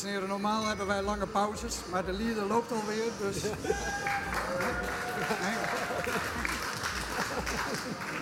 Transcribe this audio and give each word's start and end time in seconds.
Dames 0.00 0.28
normaal 0.28 0.66
hebben 0.66 0.86
wij 0.86 1.02
lange 1.02 1.26
pauzes, 1.26 1.76
maar 1.90 2.04
de 2.04 2.12
lieder 2.12 2.46
loopt 2.46 2.72
alweer, 2.72 3.10
dus... 3.20 3.42
Nee. 3.42 3.52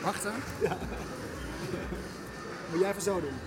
Wacht 0.03 0.23
hè. 0.23 0.31
Moet 2.71 2.81
jij 2.81 2.91
even 2.91 3.03
zo 3.03 3.21
doen. 3.21 3.39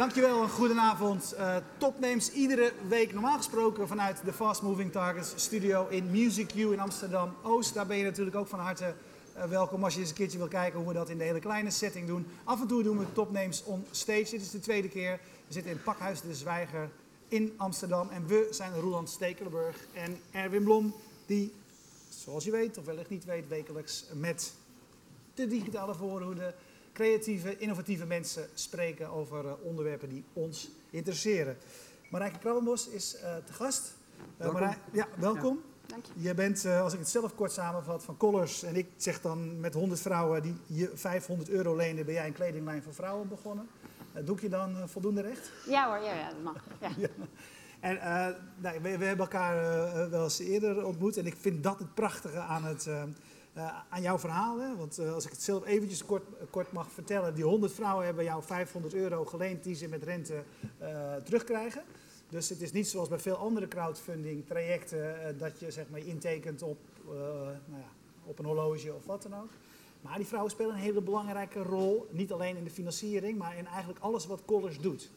Dankjewel 0.00 0.42
en 0.42 0.48
goedenavond. 0.48 1.34
Uh, 1.38 1.56
topnames 1.78 2.32
iedere 2.32 2.72
week 2.88 3.12
normaal 3.12 3.36
gesproken 3.36 3.88
vanuit 3.88 4.24
de 4.24 4.32
Fast 4.32 4.62
Moving 4.62 4.92
Targets 4.92 5.32
studio 5.36 5.86
in 5.88 6.10
Music 6.10 6.54
U 6.54 6.72
in 6.72 6.80
Amsterdam 6.80 7.34
Oost. 7.42 7.74
Daar 7.74 7.86
ben 7.86 7.96
je 7.96 8.04
natuurlijk 8.04 8.36
ook 8.36 8.46
van 8.46 8.58
harte 8.58 8.94
uh, 9.36 9.44
welkom 9.44 9.84
als 9.84 9.94
je 9.94 10.00
eens 10.00 10.08
een 10.08 10.14
keertje 10.14 10.38
wil 10.38 10.48
kijken 10.48 10.78
hoe 10.78 10.88
we 10.88 10.94
dat 10.94 11.08
in 11.08 11.18
de 11.18 11.24
hele 11.24 11.38
kleine 11.38 11.70
setting 11.70 12.06
doen. 12.06 12.26
Af 12.44 12.60
en 12.60 12.66
toe 12.66 12.82
doen 12.82 12.98
we 12.98 13.12
topnames 13.12 13.64
on 13.64 13.84
stage. 13.90 14.30
Dit 14.30 14.40
is 14.40 14.50
de 14.50 14.60
tweede 14.60 14.88
keer. 14.88 15.20
We 15.46 15.52
zitten 15.52 15.72
in 15.72 15.82
Pakhuis 15.82 16.20
de 16.20 16.34
Zwijger 16.34 16.90
in 17.28 17.54
Amsterdam 17.56 18.08
en 18.10 18.26
we 18.26 18.48
zijn 18.50 18.74
Roland 18.74 19.10
Stekelenburg 19.10 19.76
en 19.92 20.20
Erwin 20.30 20.64
Blom 20.64 20.94
die, 21.26 21.52
zoals 22.08 22.44
je 22.44 22.50
weet 22.50 22.78
of 22.78 22.84
wellicht 22.84 23.10
niet 23.10 23.24
weet, 23.24 23.48
wekelijks 23.48 24.04
met 24.14 24.52
de 25.34 25.46
digitale 25.46 25.94
voorhoede 25.94 26.54
creatieve, 27.00 27.58
innovatieve 27.58 28.06
mensen 28.06 28.48
spreken 28.54 29.08
over 29.08 29.44
uh, 29.44 29.52
onderwerpen 29.62 30.08
die 30.08 30.24
ons 30.32 30.70
interesseren. 30.90 31.56
Marijke 32.10 32.38
Krabbenbos 32.38 32.88
is 32.88 33.16
uh, 33.16 33.36
te 33.44 33.52
gast. 33.52 33.94
Uh, 34.40 34.52
Marij 34.52 34.76
ja, 34.92 35.08
welkom. 35.16 35.56
Ja, 35.56 35.86
dank 35.86 36.04
je. 36.04 36.12
Je 36.22 36.34
bent, 36.34 36.66
als 36.66 36.92
ik 36.92 36.98
het 36.98 37.08
zelf 37.08 37.34
kort 37.34 37.52
samenvat, 37.52 38.04
van 38.04 38.16
Colors. 38.16 38.62
En 38.62 38.76
ik 38.76 38.86
zeg 38.96 39.20
dan 39.20 39.60
met 39.60 39.74
100 39.74 40.00
vrouwen 40.00 40.42
die 40.42 40.54
je 40.66 40.90
500 40.94 41.50
euro 41.50 41.76
lenen, 41.76 42.04
ben 42.04 42.14
jij 42.14 42.26
een 42.26 42.32
kledinglijn 42.32 42.82
voor 42.82 42.94
vrouwen 42.94 43.28
begonnen. 43.28 43.68
doe 44.24 44.36
ik 44.36 44.42
je 44.42 44.48
dan 44.48 44.88
voldoende 44.88 45.20
recht? 45.20 45.52
Ja 45.66 45.88
hoor, 45.88 46.04
ja, 46.04 46.14
ja 46.14 46.28
dat 46.28 46.42
mag. 46.42 46.64
Ja. 46.80 46.90
ja. 47.06 47.08
En 47.80 47.98
nou, 48.56 48.80
we, 48.82 48.98
we, 48.98 49.04
hebben 49.04 49.26
elkaar 49.26 49.54
wel 50.10 50.24
eens 50.24 50.38
eerder 50.38 50.84
ontmoet. 50.84 51.16
En 51.16 51.26
ik 51.26 51.36
vind 51.40 51.62
dat 51.62 51.78
het 51.78 51.94
prachtige 51.94 52.38
aan 52.38 52.64
het... 52.64 52.86
Uh, 52.86 53.02
aan 53.88 54.02
jouw 54.02 54.18
verhaal. 54.18 54.58
Hè? 54.58 54.76
Want 54.76 54.98
uh, 54.98 55.14
als 55.14 55.24
ik 55.24 55.30
het 55.30 55.42
zelf 55.42 55.66
eventjes 55.66 56.04
kort, 56.04 56.24
kort, 56.50 56.72
mag 56.72 56.90
vertellen. 56.92 57.34
Die 57.34 57.44
100 57.44 57.72
vrouwen 57.72 58.04
hebben 58.04 58.24
jou 58.24 58.42
500 58.42 58.94
euro 58.94 59.24
geleend 59.24 59.64
die 59.64 59.74
ze 59.74 59.88
met 59.88 60.02
rente 60.02 60.42
uh, 60.82 61.14
terugkrijgen. 61.14 61.82
Dus 62.28 62.48
het 62.48 62.60
is 62.60 62.72
niet 62.72 62.88
zoals 62.88 63.08
bij 63.08 63.18
veel 63.18 63.36
andere 63.36 63.68
crowdfunding 63.68 64.46
trajecten 64.46 65.38
dat 65.38 65.60
je 65.60 65.70
zeg 65.70 65.88
maar, 65.88 66.00
intekent 66.00 66.62
op, 66.62 66.78
nou 67.06 67.80
ja, 67.80 67.88
op 68.24 68.38
een 68.38 68.44
horloge 68.44 68.94
of 68.94 69.06
wat 69.06 69.22
dan 69.22 69.34
ook. 69.34 69.50
Maar 70.00 70.16
die 70.16 70.26
vrouwen 70.26 70.50
spelen 70.50 70.74
een 70.74 70.80
hele 70.80 71.00
belangrijke 71.00 71.62
rol. 71.62 72.08
Niet 72.10 72.32
alleen 72.32 72.56
in 72.56 72.64
de 72.64 72.70
financiering, 72.70 73.38
maar 73.38 73.56
in 73.56 73.66
eigenlijk 73.66 73.98
alles 73.98 74.26
wat 74.26 74.44
Collars 74.44 74.78
doet. 74.78 75.10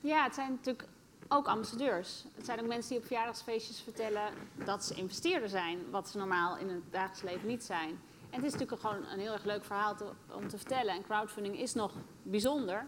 Ja, 0.00 0.24
het 0.24 0.34
zijn 0.34 0.50
natuurlijk 0.50 0.88
ook 1.28 1.46
ambassadeurs. 1.46 2.24
Het 2.34 2.44
zijn 2.44 2.60
ook 2.60 2.66
mensen 2.66 2.90
die 2.90 2.98
op 2.98 3.06
verjaardagsfeestjes 3.06 3.80
vertellen 3.80 4.32
dat 4.64 4.84
ze 4.84 4.94
investeerder 4.94 5.48
zijn, 5.48 5.90
wat 5.90 6.08
ze 6.08 6.18
normaal 6.18 6.56
in 6.56 6.68
het 6.68 6.82
dagelijks 6.90 7.22
leven 7.22 7.48
niet 7.48 7.64
zijn. 7.64 8.00
En 8.30 8.42
het 8.42 8.44
is 8.44 8.52
natuurlijk 8.52 8.80
gewoon 8.80 9.06
een 9.06 9.18
heel 9.18 9.32
erg 9.32 9.44
leuk 9.44 9.64
verhaal 9.64 9.96
om 10.32 10.48
te 10.48 10.58
vertellen. 10.58 10.94
En 10.94 11.02
crowdfunding 11.02 11.58
is 11.58 11.74
nog 11.74 11.92
bijzonder. 12.22 12.86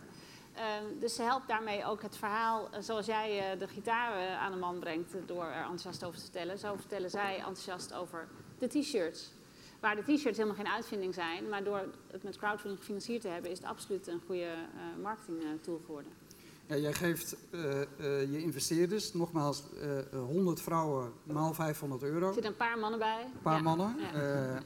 Uh, 0.57 0.65
dus 1.01 1.15
ze 1.15 1.23
helpt 1.23 1.49
daarmee 1.49 1.85
ook 1.85 2.03
het 2.03 2.17
verhaal, 2.17 2.69
uh, 2.75 2.81
zoals 2.81 3.07
jij 3.07 3.53
uh, 3.53 3.59
de 3.59 3.69
gitaar 3.69 4.37
aan 4.37 4.53
de 4.53 4.59
man 4.59 4.79
brengt 4.79 5.15
door 5.27 5.45
er 5.45 5.61
enthousiast 5.61 6.05
over 6.05 6.17
te 6.17 6.25
vertellen. 6.25 6.59
Zo 6.59 6.77
vertellen 6.77 7.11
zij 7.11 7.37
enthousiast 7.37 7.95
over 7.95 8.29
de 8.59 8.67
t-shirts. 8.67 9.33
Waar 9.81 9.97
de 9.97 10.03
t-shirts 10.03 10.39
helemaal 10.39 10.65
geen 10.65 10.73
uitvinding 10.73 11.15
zijn, 11.15 11.49
maar 11.49 11.65
door 11.65 11.89
het 12.11 12.23
met 12.23 12.37
crowdfunding 12.37 12.79
gefinancierd 12.79 13.21
te 13.21 13.29
hebben, 13.29 13.51
is 13.51 13.59
het 13.59 13.67
absoluut 13.67 14.07
een 14.07 14.23
goede 14.27 14.55
marketing 15.03 15.63
tool 15.63 15.81
geworden. 15.85 16.13
Ja, 16.69 16.77
jij 16.77 16.93
geeft 16.93 17.37
uh, 17.51 17.61
uh, 17.71 17.85
je 18.33 18.43
investeerders, 18.43 19.13
nogmaals, 19.13 19.63
uh, 20.13 20.21
100 20.25 20.61
vrouwen 20.61 21.13
maal 21.23 21.55
500 21.55 22.03
euro. 22.03 22.27
Er 22.27 22.33
zitten 22.33 22.51
een 22.51 22.57
paar 22.57 22.79
mannen 22.79 22.99
bij. 22.99 23.23
Een 23.35 23.43
paar 23.43 23.57
ja. 23.57 23.63
mannen. 23.63 23.95
Ja. 24.13 24.63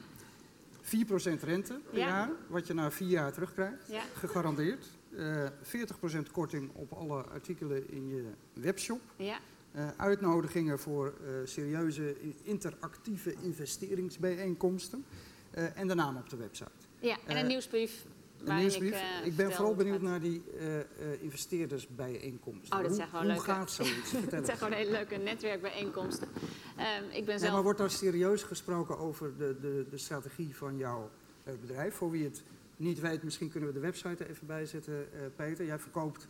4% 0.83 1.43
rente 1.43 1.79
per 1.89 1.99
Ja. 1.99 2.07
jaar, 2.07 2.29
wat 2.47 2.67
je 2.67 2.73
na 2.73 2.91
vier 2.91 3.07
jaar 3.09 3.33
terugkrijgt, 3.33 3.91
gegarandeerd. 4.13 4.85
Eh 5.17 5.45
40% 5.61 6.31
korting 6.31 6.69
op 6.73 6.91
alle 6.91 7.23
artikelen 7.23 7.89
in 7.91 8.07
je 8.07 8.23
webshop. 8.53 9.01
Ja. 9.15 9.39
Eh, 9.71 9.87
uitnodigingen 9.97 10.79
voor 10.79 11.07
eh, 11.07 11.31
serieuze 11.43 12.15
interactieve 12.43 13.33
investeringsbijeenkomsten. 13.41 15.05
Eh, 15.51 15.77
en 15.77 15.87
de 15.87 15.95
naam 15.95 16.17
op 16.17 16.29
de 16.29 16.35
website. 16.37 16.69
ja, 16.99 17.17
en 17.25 17.35
een 17.37 17.41
Eh, 17.43 17.47
nieuwsbrief. 17.47 18.05
Ik, 18.43 18.91
eh, 18.91 19.25
ik 19.25 19.35
ben 19.35 19.51
vooral 19.51 19.67
hoe 19.67 19.75
benieuwd 19.75 20.01
naar 20.01 20.19
die 20.19 20.43
eh, 20.57 20.79
eh, 20.79 20.85
investeerdersbijeenkomsten. 21.19 22.77
Oh, 22.77 22.81
dat 22.81 22.87
hoe, 22.87 22.95
zijn 22.95 23.07
gewoon 23.07 23.23
hoe 23.23 23.33
leuke- 23.33 23.51
gaat 23.51 23.71
zoiets? 23.71 24.11
Het 24.29 24.45
zijn 24.45 24.57
gewoon 24.57 24.73
hele 24.73 24.91
leuke 24.91 25.15
netwerkbijeenkomsten. 25.15 26.27
Ehm, 26.77 27.03
ik 27.11 27.25
ben 27.25 27.39
zelf... 27.39 27.53
maar 27.53 27.63
wordt 27.63 27.79
daar 27.79 27.91
serieus 27.91 28.43
gesproken 28.43 28.97
over 28.97 29.37
de, 29.37 29.55
de, 29.61 29.85
de 29.89 29.97
strategie 29.97 30.55
van 30.55 30.77
jouw 30.77 31.09
bedrijf? 31.61 31.95
Voor 31.95 32.11
wie 32.11 32.23
het 32.23 32.43
niet 32.75 32.99
weet, 32.99 33.23
misschien 33.23 33.49
kunnen 33.49 33.69
we 33.69 33.75
de 33.75 33.81
website 33.81 34.23
er 34.23 34.29
even 34.29 34.47
bij 34.47 34.65
zetten, 34.65 35.07
Peter. 35.35 35.65
Jij 35.65 35.79
verkoopt 35.79 36.27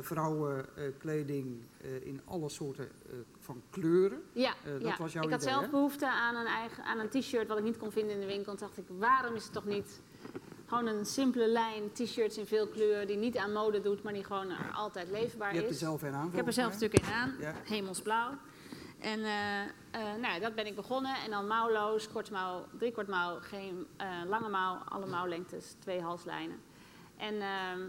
vrouwenkleding 0.00 1.60
in 2.02 2.20
alle 2.24 2.48
soorten 2.48 2.88
van 3.40 3.62
kleuren. 3.70 4.22
Ja, 4.32 4.54
dat 4.64 4.82
ja. 4.82 4.96
was 4.98 5.12
jouw 5.12 5.22
ik 5.22 5.30
had 5.30 5.40
idee, 5.40 5.52
zelf 5.52 5.64
hè? 5.64 5.70
behoefte 5.70 6.10
aan 6.10 6.36
een, 6.36 6.46
eigen, 6.46 6.84
aan 6.84 6.98
een 6.98 7.08
t-shirt 7.08 7.48
wat 7.48 7.58
ik 7.58 7.64
niet 7.64 7.78
kon 7.78 7.92
vinden 7.92 8.14
in 8.14 8.20
de 8.20 8.26
winkel. 8.26 8.52
En 8.52 8.58
toen 8.58 8.68
dacht 8.68 8.78
ik, 8.78 8.96
waarom 8.98 9.34
is 9.34 9.44
het 9.44 9.52
toch 9.52 9.64
niet 9.64 10.00
gewoon 10.66 10.86
een 10.86 11.04
simpele 11.04 11.48
lijn 11.48 11.92
t-shirts 11.92 12.38
in 12.38 12.46
veel 12.46 12.68
kleuren 12.68 13.06
die 13.06 13.16
niet 13.16 13.36
aan 13.36 13.52
mode 13.52 13.80
doet, 13.80 14.02
maar 14.02 14.12
die 14.12 14.24
gewoon 14.24 14.50
er 14.50 14.72
altijd 14.74 15.10
leefbaar 15.10 15.48
Je 15.48 15.54
hebt 15.56 15.68
er 15.68 15.74
is. 15.74 15.80
zelf 15.80 16.02
een 16.02 16.14
aan. 16.14 16.28
Ik 16.28 16.36
heb 16.36 16.46
er 16.46 16.52
zelf 16.52 16.68
een 16.70 16.76
stuk 16.76 16.92
in 16.92 17.04
aan, 17.12 17.34
Ja. 17.40 17.54
hemelsblauw. 17.64 18.30
En 19.00 19.20
eh, 19.24 19.60
eh, 19.62 19.68
nou, 20.20 20.40
dat 20.40 20.54
ben 20.54 20.66
ik 20.66 20.74
begonnen. 20.74 21.16
En 21.24 21.30
dan 21.30 21.46
mouwloos, 21.46 22.08
kort 22.12 22.30
mouw, 22.30 22.64
drie 22.78 22.92
kwart 22.92 23.08
mouw, 23.08 23.38
geen 23.40 23.86
eh, 23.96 24.06
lange 24.28 24.48
mouw, 24.48 24.76
alle 24.88 25.06
mouwlengtes, 25.06 25.74
twee 25.78 26.00
halslijnen. 26.00 26.56
En 27.16 27.34
ehm, 27.34 27.80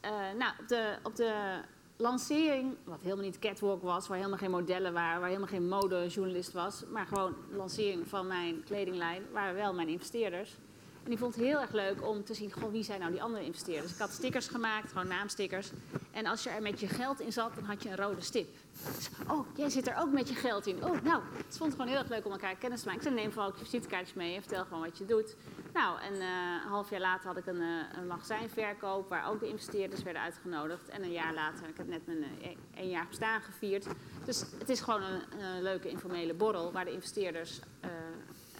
eh, 0.00 0.10
nou, 0.38 0.52
op 0.60 0.68
de, 0.68 0.96
op 1.02 1.16
de 1.16 1.60
lancering, 1.96 2.76
wat 2.84 3.00
helemaal 3.02 3.24
niet 3.24 3.38
catwalk 3.38 3.82
was, 3.82 4.08
waar 4.08 4.16
helemaal 4.16 4.38
geen 4.38 4.50
modellen 4.50 4.92
waren, 4.92 5.18
waar 5.20 5.28
helemaal 5.28 5.48
geen 5.50 5.68
modejournalist 5.68 6.52
was, 6.52 6.84
maar 6.92 7.06
gewoon 7.06 7.34
lancering 7.50 8.08
van 8.08 8.26
mijn 8.26 8.64
kledinglijn, 8.64 9.22
waren 9.32 9.54
wel 9.54 9.74
mijn 9.74 9.88
investeerders. 9.88 10.56
En 11.04 11.10
die 11.10 11.18
vond 11.18 11.34
het 11.34 11.44
heel 11.44 11.60
erg 11.60 11.72
leuk 11.72 12.08
om 12.08 12.24
te 12.24 12.34
zien, 12.34 12.52
goh, 12.52 12.70
wie 12.70 12.82
zijn 12.82 13.00
nou 13.00 13.12
die 13.12 13.22
andere 13.22 13.44
investeerders. 13.44 13.92
Ik 13.92 13.98
had 13.98 14.10
stickers 14.10 14.48
gemaakt, 14.48 14.92
gewoon 14.92 15.08
naamstickers. 15.08 15.70
En 16.10 16.26
als 16.26 16.42
je 16.42 16.50
er 16.50 16.62
met 16.62 16.80
je 16.80 16.86
geld 16.86 17.20
in 17.20 17.32
zat, 17.32 17.54
dan 17.54 17.64
had 17.64 17.82
je 17.82 17.88
een 17.88 17.96
rode 17.96 18.20
stip. 18.20 18.48
Dus, 18.96 19.10
oh, 19.28 19.46
jij 19.56 19.70
zit 19.70 19.88
er 19.88 19.96
ook 19.96 20.12
met 20.12 20.28
je 20.28 20.34
geld 20.34 20.66
in. 20.66 20.84
Oh, 20.84 21.02
nou, 21.02 21.22
het 21.36 21.56
vond 21.56 21.72
het 21.72 21.80
gewoon 21.80 21.86
heel 21.86 21.98
erg 21.98 22.08
leuk 22.08 22.26
om 22.26 22.32
elkaar 22.32 22.56
kennis 22.56 22.80
te 22.80 22.86
maken. 22.86 23.02
Ik 23.02 23.08
zei, 23.08 23.20
neem 23.20 23.32
vooral 23.32 23.50
ook 23.50 23.56
je 23.58 23.64
visitekaartjes 23.64 24.14
mee 24.14 24.34
en 24.34 24.40
vertel 24.40 24.64
gewoon 24.64 24.82
wat 24.82 24.98
je 24.98 25.04
doet. 25.04 25.36
Nou, 25.72 26.00
en 26.00 26.12
eh, 26.12 26.20
een 26.64 26.68
half 26.68 26.90
jaar 26.90 27.00
later 27.00 27.26
had 27.26 27.36
ik 27.36 27.46
een, 27.46 27.60
eh, 27.60 27.98
een 27.98 28.06
magazijnverkoop 28.06 29.08
waar 29.08 29.30
ook 29.30 29.40
de 29.40 29.48
investeerders 29.48 30.02
werden 30.02 30.22
uitgenodigd. 30.22 30.88
En 30.88 31.02
een 31.02 31.12
jaar 31.12 31.34
later, 31.34 31.68
ik 31.68 31.76
heb 31.76 31.88
net 31.88 32.06
mijn 32.06 32.22
eh, 32.22 32.50
e- 32.50 32.56
één 32.74 32.90
jaar 32.90 33.06
bestaan 33.08 33.40
gevierd. 33.40 33.86
Dus 34.24 34.44
het 34.58 34.68
is 34.68 34.80
gewoon 34.80 35.02
een, 35.02 35.62
leuke 35.62 35.88
informele 35.88 36.34
borrel 36.34 36.72
waar 36.72 36.84
de 36.84 36.92
investeerders 36.92 37.60
eh, 37.80 37.90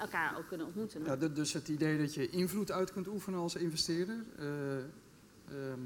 elkaar 0.02 0.36
ook 0.38 0.48
kunnen 0.48 0.66
ontmoeten. 0.66 1.04
Ja, 1.04 1.16
du- 1.16 1.32
dus 1.32 1.52
het 1.52 1.68
idee 1.68 1.98
dat 1.98 2.14
je 2.14 2.28
invloed 2.30 2.70
uit 2.70 2.92
kunt 2.92 3.08
oefenen 3.08 3.40
als 3.40 3.54
investeerder. 3.54 4.16
eh, 4.38 4.76
ehm, 4.78 5.80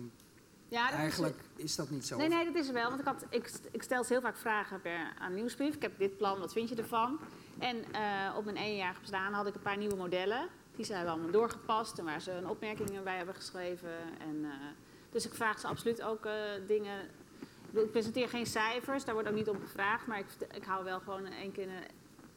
Ja, 0.69 0.88
is- 0.91 0.94
eigenlijk 0.94 1.37
is 1.56 1.77
dat 1.77 1.91
niet 1.91 2.06
zo. 2.06 2.16
Nee, 2.16 2.28
nee, 2.28 2.44
dat 2.44 2.54
is 2.54 2.69
er 2.69 2.75
wel. 2.75 2.88
Want 2.88 3.00
ik, 3.00 3.06
had, 3.06 3.25
ik, 3.31 3.50
ik 3.71 3.82
stel 3.82 4.04
heel 4.09 4.21
vaak 4.21 4.37
vragen 4.37 4.81
per 4.81 5.12
aan 5.19 5.34
nieuwsbrief. 5.34 5.75
Ik 5.75 5.82
heb 5.82 5.99
dit 5.99 6.16
plan, 6.16 6.38
wat 6.38 6.53
vind 6.53 6.69
je 6.69 6.75
ervan? 6.75 7.19
En 7.59 7.77
eh, 7.92 8.34
op 8.36 8.45
mijn 8.45 8.57
eenjarig 8.57 9.01
bestaan 9.01 9.33
had 9.33 9.47
ik 9.47 9.54
een 9.54 9.60
paar 9.63 9.77
nieuwe 9.77 9.97
modellen. 9.97 10.48
Die 10.77 10.84
zijn 10.84 11.07
allemaal 11.07 11.30
doorgepast 11.30 11.98
en 11.98 12.04
waar 12.04 12.21
ze 12.21 12.30
een 12.33 12.48
opmerking 12.48 13.03
bij 13.03 13.16
hebben 13.16 13.34
geschreven. 13.34 13.91
En, 14.21 14.45
eh, 14.45 14.51
dus 15.10 15.27
ik 15.27 15.34
vraag 15.34 15.60
ze 15.60 15.66
absoluut 15.66 16.03
ook 16.03 16.28
dingen. 16.66 17.01
Ik, 17.72 17.91
presenteer 17.91 18.28
geen 18.28 18.47
cijfers, 18.47 19.04
daar 19.04 19.15
wordt 19.15 19.28
ook 19.28 19.34
niet 19.34 19.48
om 19.48 19.60
gevraagd. 19.60 20.07
Maar 20.07 20.19
ik, 20.19 20.27
ik 20.57 20.65
hou 20.65 20.84
wel 20.84 21.01
gewoon 21.01 21.27
één 21.27 21.53
keer 21.53 21.69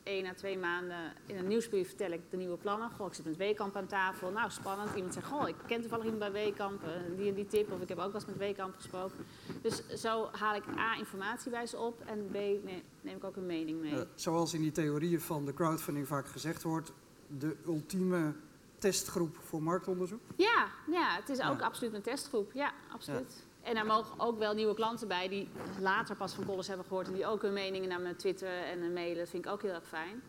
één 0.04 0.26
à 0.26 0.34
twee 0.34 0.58
maanden 0.58 1.14
in 1.26 1.38
een 1.38 1.48
nieuwsbrief 1.48 1.88
vertel 1.88 2.12
ik 2.12 2.22
de 2.30 2.38
nieuwe 2.38 2.58
plannen. 2.58 2.90
Goh, 2.92 3.08
ik 3.08 3.14
zit 3.14 3.26
met 3.26 3.38
Weekamp 3.38 3.76
aan 3.76 3.86
tafel. 3.88 4.32
Nou, 4.32 4.50
spannend. 4.52 4.96
Iemand 4.96 5.14
zegt, 5.14 5.26
goh, 5.28 5.48
ik 5.48 5.56
ken 5.68 5.80
toevallig 5.82 6.04
iemand 6.06 6.22
bij 6.22 6.32
Weekamp. 6.32 6.84
eh, 6.84 6.90
die 7.18 7.30
en 7.30 7.34
die 7.36 7.48
tip. 7.48 7.72
Of 7.72 7.82
ik 7.82 7.88
heb 7.90 7.98
ook 7.98 8.06
wel 8.06 8.14
eens 8.16 8.26
met 8.26 8.38
Weekamp 8.38 8.76
gesproken. 8.76 9.16
Dus 9.62 9.88
zo 9.88 10.30
haal 10.32 10.56
ik 10.56 10.64
A, 10.78 10.98
informatie 10.98 11.52
bij 11.52 11.66
ze 11.66 11.78
op. 11.78 12.02
En 12.06 12.28
B, 12.28 12.34
ne- 12.34 12.82
neem 13.02 13.16
ik 13.16 13.24
ook 13.24 13.36
een 13.36 13.46
mening 13.46 13.80
mee. 13.82 13.94
Eh, 13.96 14.02
zoals 14.16 14.54
in 14.54 14.62
die 14.62 14.72
theorieën 14.72 15.22
van 15.22 15.46
de 15.46 15.54
crowdfunding 15.54 16.08
vaak 16.08 16.28
gezegd 16.28 16.64
wordt, 16.64 16.92
de 17.28 17.56
ultieme 17.66 18.34
testgroep 18.78 19.38
voor 19.44 19.64
marktonderzoek. 19.64 20.22
Ja, 20.36 20.68
ja, 20.92 21.16
het 21.16 21.30
is 21.30 21.42
ook 21.42 21.60
Ja. 21.60 21.66
absoluut 21.66 21.94
een 21.94 22.02
testgroep. 22.02 22.52
Ja, 22.54 22.72
absoluut. 22.94 23.46
En 23.62 23.74
daar 23.74 23.86
mogen 23.86 24.20
ook 24.20 24.40
wel 24.40 24.54
nieuwe 24.54 24.74
klanten 24.74 25.08
bij 25.08 25.28
die 25.28 25.48
later 25.80 26.16
pas 26.16 26.34
van 26.34 26.46
Collis 26.46 26.68
hebben 26.68 26.86
gehoord 26.86 27.08
en 27.08 27.14
die 27.14 27.26
ook 27.26 27.42
hun 27.42 27.54
meningen 27.54 27.90
naar 27.90 28.02
me 28.02 28.16
twitteren 28.16 28.66
en 28.66 28.94
mailen. 28.94 29.18
Dat 29.18 29.30
vind 29.30 29.46
ik 29.46 29.52
ook 29.52 29.62
heel 29.62 29.74
erg 29.74 29.88
fijn. 29.88 30.22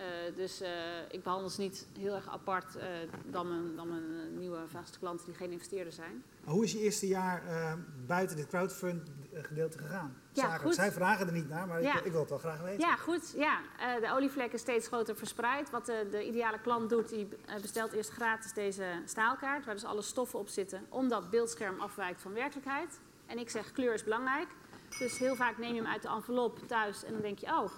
Eh, 0.00 0.36
dus 0.36 0.60
eh, 0.60 0.70
ik 1.10 1.22
behandel 1.22 1.48
ze 1.48 1.60
niet 1.60 1.86
heel 1.98 2.14
erg 2.14 2.28
apart 2.28 2.76
eh, 2.76 2.86
dan 3.30 3.48
mijn, 3.48 3.76
dan 3.76 3.88
nieuwe 4.38 4.58
vaste 4.68 4.98
klanten 4.98 5.26
die 5.26 5.34
geen 5.34 5.50
investeerder 5.50 5.92
zijn. 5.92 6.22
Hoe 6.44 6.64
is 6.64 6.72
je 6.72 6.78
eerste 6.78 7.06
jaar 7.06 7.42
buiten 8.06 8.36
dit 8.36 8.46
crowdfund 8.46 9.10
gedeelte 9.32 9.78
gegaan? 9.78 10.16
Ja, 10.32 10.58
goed. 10.58 10.74
Zij 10.74 10.92
vragen 10.92 11.26
er 11.26 11.32
niet 11.32 11.48
naar, 11.48 11.66
maar 11.66 11.82
Ja. 11.82 11.98
ik, 11.98 12.04
ik 12.04 12.12
wil 12.12 12.20
het 12.20 12.30
wel 12.30 12.38
graag 12.38 12.60
weten. 12.60 12.80
Ja, 12.86 12.96
goed. 12.96 13.32
Ja. 13.36 13.58
Eh, 13.78 14.00
de 14.00 14.12
olievlek 14.12 14.52
is 14.52 14.60
steeds 14.60 14.86
groter 14.86 15.16
verspreid. 15.16 15.70
Wat 15.70 15.86
de, 15.86 16.08
de 16.10 16.26
ideale 16.26 16.58
klant 16.60 16.90
doet, 16.90 17.08
die 17.08 17.28
eh, 17.46 17.60
bestelt 17.60 17.92
eerst 17.92 18.10
gratis 18.10 18.52
deze 18.52 18.84
staalkaart, 19.04 19.64
waar 19.64 19.74
dus 19.74 19.84
alle 19.84 20.02
stoffen 20.02 20.38
op 20.38 20.48
zitten, 20.48 20.86
omdat 20.88 21.20
het 21.20 21.30
beeldscherm 21.30 21.80
afwijkt 21.80 22.22
van 22.22 22.32
werkelijkheid. 22.32 23.00
En 23.26 23.38
ik 23.38 23.50
zeg 23.50 23.72
kleur 23.72 23.94
is 23.94 24.04
belangrijk. 24.04 24.48
Dus 24.98 25.18
heel 25.18 25.34
vaak 25.34 25.58
neem 25.58 25.74
je 25.74 25.80
hem 25.82 25.90
uit 25.92 26.02
de 26.02 26.08
envelop 26.08 26.58
thuis 26.66 27.04
en 27.04 27.12
dan 27.12 27.20
denk 27.22 27.38
je, 27.38 27.46
oh, 27.46 27.70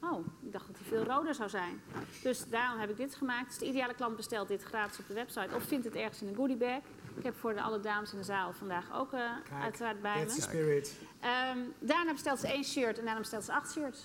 oh, 0.00 0.26
ik 0.42 0.52
dacht 0.52 0.66
dat 0.66 0.76
hij 0.78 0.86
veel 0.88 1.04
roder 1.04 1.34
zou 1.34 1.48
zijn. 1.48 1.80
Dus 2.22 2.48
daarom 2.48 2.80
heb 2.80 2.90
ik 2.90 2.96
dit 2.96 3.14
gemaakt. 3.14 3.48
Dus 3.48 3.58
de 3.58 3.66
ideale 3.66 3.94
klant 3.94 4.16
bestelt 4.16 4.48
dit 4.48 4.62
gratis 4.62 4.98
op 4.98 5.06
de 5.08 5.14
website 5.14 5.54
of 5.54 5.62
vindt 5.62 5.84
het 5.84 5.94
ergens 5.94 6.22
in 6.22 6.28
een 6.28 6.34
goodiebag. 6.34 6.78
Ik 7.16 7.22
heb 7.22 7.36
voor 7.36 7.54
de 7.54 7.60
alle 7.62 7.80
dames 7.80 8.12
in 8.12 8.18
de 8.18 8.24
zaal 8.24 8.52
vandaag 8.52 8.84
ook 8.94 9.12
eh, 9.12 9.20
Kijk, 9.48 9.62
uiteraard 9.62 10.02
bij 10.02 10.14
That's 10.20 10.34
me. 10.34 10.40
the 10.42 10.48
spirit. 10.48 10.92
Ehm, 11.20 11.58
daarna 11.78 12.12
bestelt 12.12 12.40
ze 12.40 12.46
één 12.48 12.64
shirt 12.64 12.98
en 12.98 13.04
daarna 13.04 13.20
bestelt 13.20 13.44
ze 13.44 13.52
acht 13.52 13.72
shirts. 13.72 14.04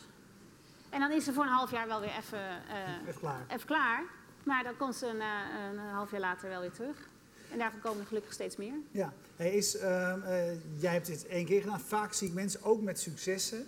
En 0.90 1.00
dan 1.00 1.12
is 1.12 1.24
ze 1.24 1.34
voor 1.34 1.44
een 1.44 1.50
half 1.50 1.72
jaar 1.72 1.88
wel 1.88 2.00
weer 2.00 2.16
even, 2.20 2.40
eh, 2.40 3.08
Even 3.08 3.20
klaar. 3.20 3.46
even 3.48 3.66
klaar. 3.68 4.04
Maar 4.44 4.64
dan 4.64 4.78
komt 4.78 4.96
ze 4.96 5.12
na 5.18 5.44
een 5.70 5.78
half 5.78 6.12
jaar 6.12 6.20
later 6.20 6.50
wel 6.50 6.62
weer 6.62 6.72
terug. 6.72 7.10
En 7.52 7.58
daarvan 7.58 7.80
komen 7.82 8.00
er 8.00 8.06
gelukkig 8.06 8.34
steeds 8.34 8.56
meer. 8.58 8.74
Ja, 8.92 9.14
hey, 9.36 9.52
is, 9.52 9.78
ehm, 9.78 10.22
eh, 10.22 10.80
jij 10.82 10.94
hebt 10.94 11.06
dit 11.06 11.28
één 11.28 11.46
keer 11.46 11.62
gedaan. 11.62 11.80
Vaak 11.80 12.14
zie 12.14 12.28
ik 12.28 12.34
mensen 12.34 12.64
ook 12.64 12.82
met 12.82 13.00
successen 13.00 13.68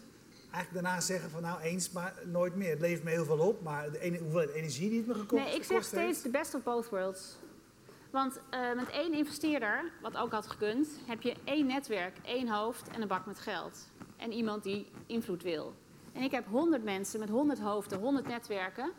eigenlijk 0.51 0.83
daarna 0.85 1.01
zeggen 1.01 1.29
van 1.29 1.41
nou 1.41 1.59
eens, 1.61 1.91
maar 1.91 2.13
nooit 2.25 2.55
meer. 2.55 2.69
Het 2.69 2.79
levert 2.79 3.03
me 3.03 3.09
heel 3.09 3.25
veel 3.25 3.39
op, 3.39 3.61
maar 3.63 3.91
de 3.91 3.99
ene, 3.99 4.17
hoeveelheid 4.17 4.49
energie 4.51 4.89
die 4.89 4.97
het 4.97 5.07
me 5.07 5.13
gekost 5.13 5.43
Nee, 5.43 5.55
ik 5.55 5.63
zeg 5.63 5.83
steeds 5.83 6.01
heeft- 6.05 6.23
de 6.23 6.29
best 6.29 6.53
of 6.53 6.63
both 6.63 6.89
worlds. 6.89 7.35
Want 8.13 8.39
eh, 8.49 8.73
met 8.75 8.89
één 8.89 9.13
investeerder, 9.13 9.91
wat 10.01 10.17
ook 10.17 10.31
had 10.31 10.47
gekund, 10.47 10.87
heb 11.05 11.21
je 11.21 11.35
één 11.43 11.65
netwerk, 11.65 12.17
één 12.25 12.49
hoofd 12.49 12.87
en 12.87 13.01
een 13.01 13.07
bak 13.07 13.25
met 13.25 13.39
geld. 13.39 13.87
En 14.17 14.31
iemand 14.31 14.63
die 14.63 14.87
invloed 15.05 15.43
wil. 15.43 15.73
En 16.11 16.21
ik 16.21 16.31
heb 16.31 16.45
honderd 16.47 16.83
mensen 16.83 17.19
met 17.19 17.29
honderd 17.29 17.59
hoofden, 17.59 17.99
honderd 17.99 18.27
netwerken. 18.27 18.91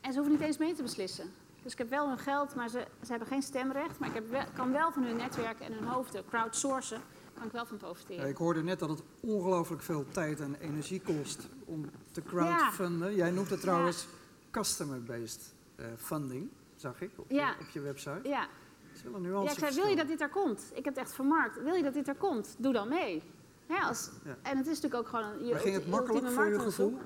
En 0.00 0.12
ze 0.12 0.18
hoeven 0.18 0.32
niet 0.32 0.46
eens 0.46 0.58
mee 0.58 0.74
te 0.74 0.82
beslissen. 0.82 1.30
Dus 1.62 1.72
ik 1.72 1.78
heb 1.78 1.90
wel 1.90 2.08
hun 2.08 2.18
geld, 2.18 2.54
maar 2.54 2.68
ze, 2.68 2.86
ze 3.02 3.10
hebben 3.10 3.28
geen 3.28 3.42
stemrecht. 3.42 3.98
Maar 3.98 4.08
ik 4.08 4.14
heb 4.14 4.30
wel, 4.30 4.44
kan 4.54 4.72
wel 4.72 4.92
van 4.92 5.02
hun 5.02 5.16
netwerken 5.16 5.66
en 5.66 5.72
hun 5.72 5.84
hoofden 5.84 6.24
crowdsourcen. 6.28 7.00
Kan 7.34 7.46
ik 7.46 7.52
wel 7.52 7.66
van 7.66 7.76
profiteren. 7.76 8.22
Ja, 8.22 8.30
ik 8.30 8.36
hoorde 8.36 8.62
net 8.62 8.78
dat 8.78 8.88
het 8.88 9.02
ongelooflijk 9.20 9.82
veel 9.82 10.04
tijd 10.10 10.40
en 10.40 10.54
energie 10.60 11.00
kost 11.00 11.48
om 11.64 11.90
te 12.10 12.22
crowdfunden. 12.22 13.14
Jij 13.14 13.30
noemt 13.30 13.50
het 13.50 13.60
trouwens 13.60 14.06
customer-based 14.50 15.54
eh, 15.76 15.86
funding, 15.96 16.50
zag 16.80 17.00
ik 17.00 17.10
op, 17.16 17.30
Ja. 17.30 17.48
je, 17.48 17.64
op 17.64 17.68
je 17.70 17.80
website. 17.80 18.20
Ja, 18.28 18.40
Dat 18.40 18.96
is 18.96 19.02
wel 19.02 19.14
een 19.14 19.22
Ja, 19.22 19.28
nuance 19.28 19.52
ik 19.52 19.58
zei, 19.58 19.74
wil 19.74 19.86
je 19.86 19.96
dat 19.96 20.08
dit 20.08 20.20
er 20.20 20.28
komt? 20.28 20.70
Ik 20.74 20.84
heb 20.84 20.94
het 20.94 20.96
echt 21.04 21.12
vermarkt. 21.14 21.62
Wil 21.62 21.74
je 21.74 21.82
dat 21.82 21.94
dit 21.94 22.08
er 22.08 22.14
komt? 22.14 22.54
Doe 22.58 22.72
dan 22.72 22.88
mee. 22.88 23.22
Ja, 23.68 23.80
als, 23.80 24.10
Ja. 24.24 24.36
En 24.42 24.56
het 24.56 24.66
is 24.66 24.80
natuurlijk 24.80 24.94
ook 25.02 25.08
gewoon 25.08 25.24
een 25.32 25.44
je 25.46 25.52
Maar 25.52 25.60
ging 25.60 25.74
het 25.74 25.88
makkelijk 25.88 26.28
voor 26.30 26.46
je 26.48 26.60
gevoel 26.60 26.98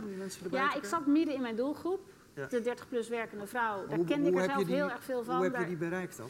Ja, 0.50 0.75
ik 0.75 0.85
zat 0.85 1.06
midden 1.06 1.35
in 1.35 1.41
mijn 1.43 1.56
doelgroep. 1.56 2.00
Ja. 2.35 2.47
De 2.47 2.62
30-plus 2.62 3.09
werkende 3.09 3.47
vrouw. 3.47 3.87
Daar 3.87 3.97
Hoe- 3.97 4.06
kende 4.06 4.31
hoe 4.31 4.38
ik 4.38 4.44
er 4.47 4.50
zelf 4.55 4.65
die- 4.65 4.75
heel 4.75 4.91
erg 4.91 5.03
veel 5.05 5.25
van. 5.25 5.35
Hoe 5.37 5.44
heb 5.44 5.56
je 5.56 5.67
die 5.67 5.77
bereikt 5.77 6.17
dan? 6.17 6.29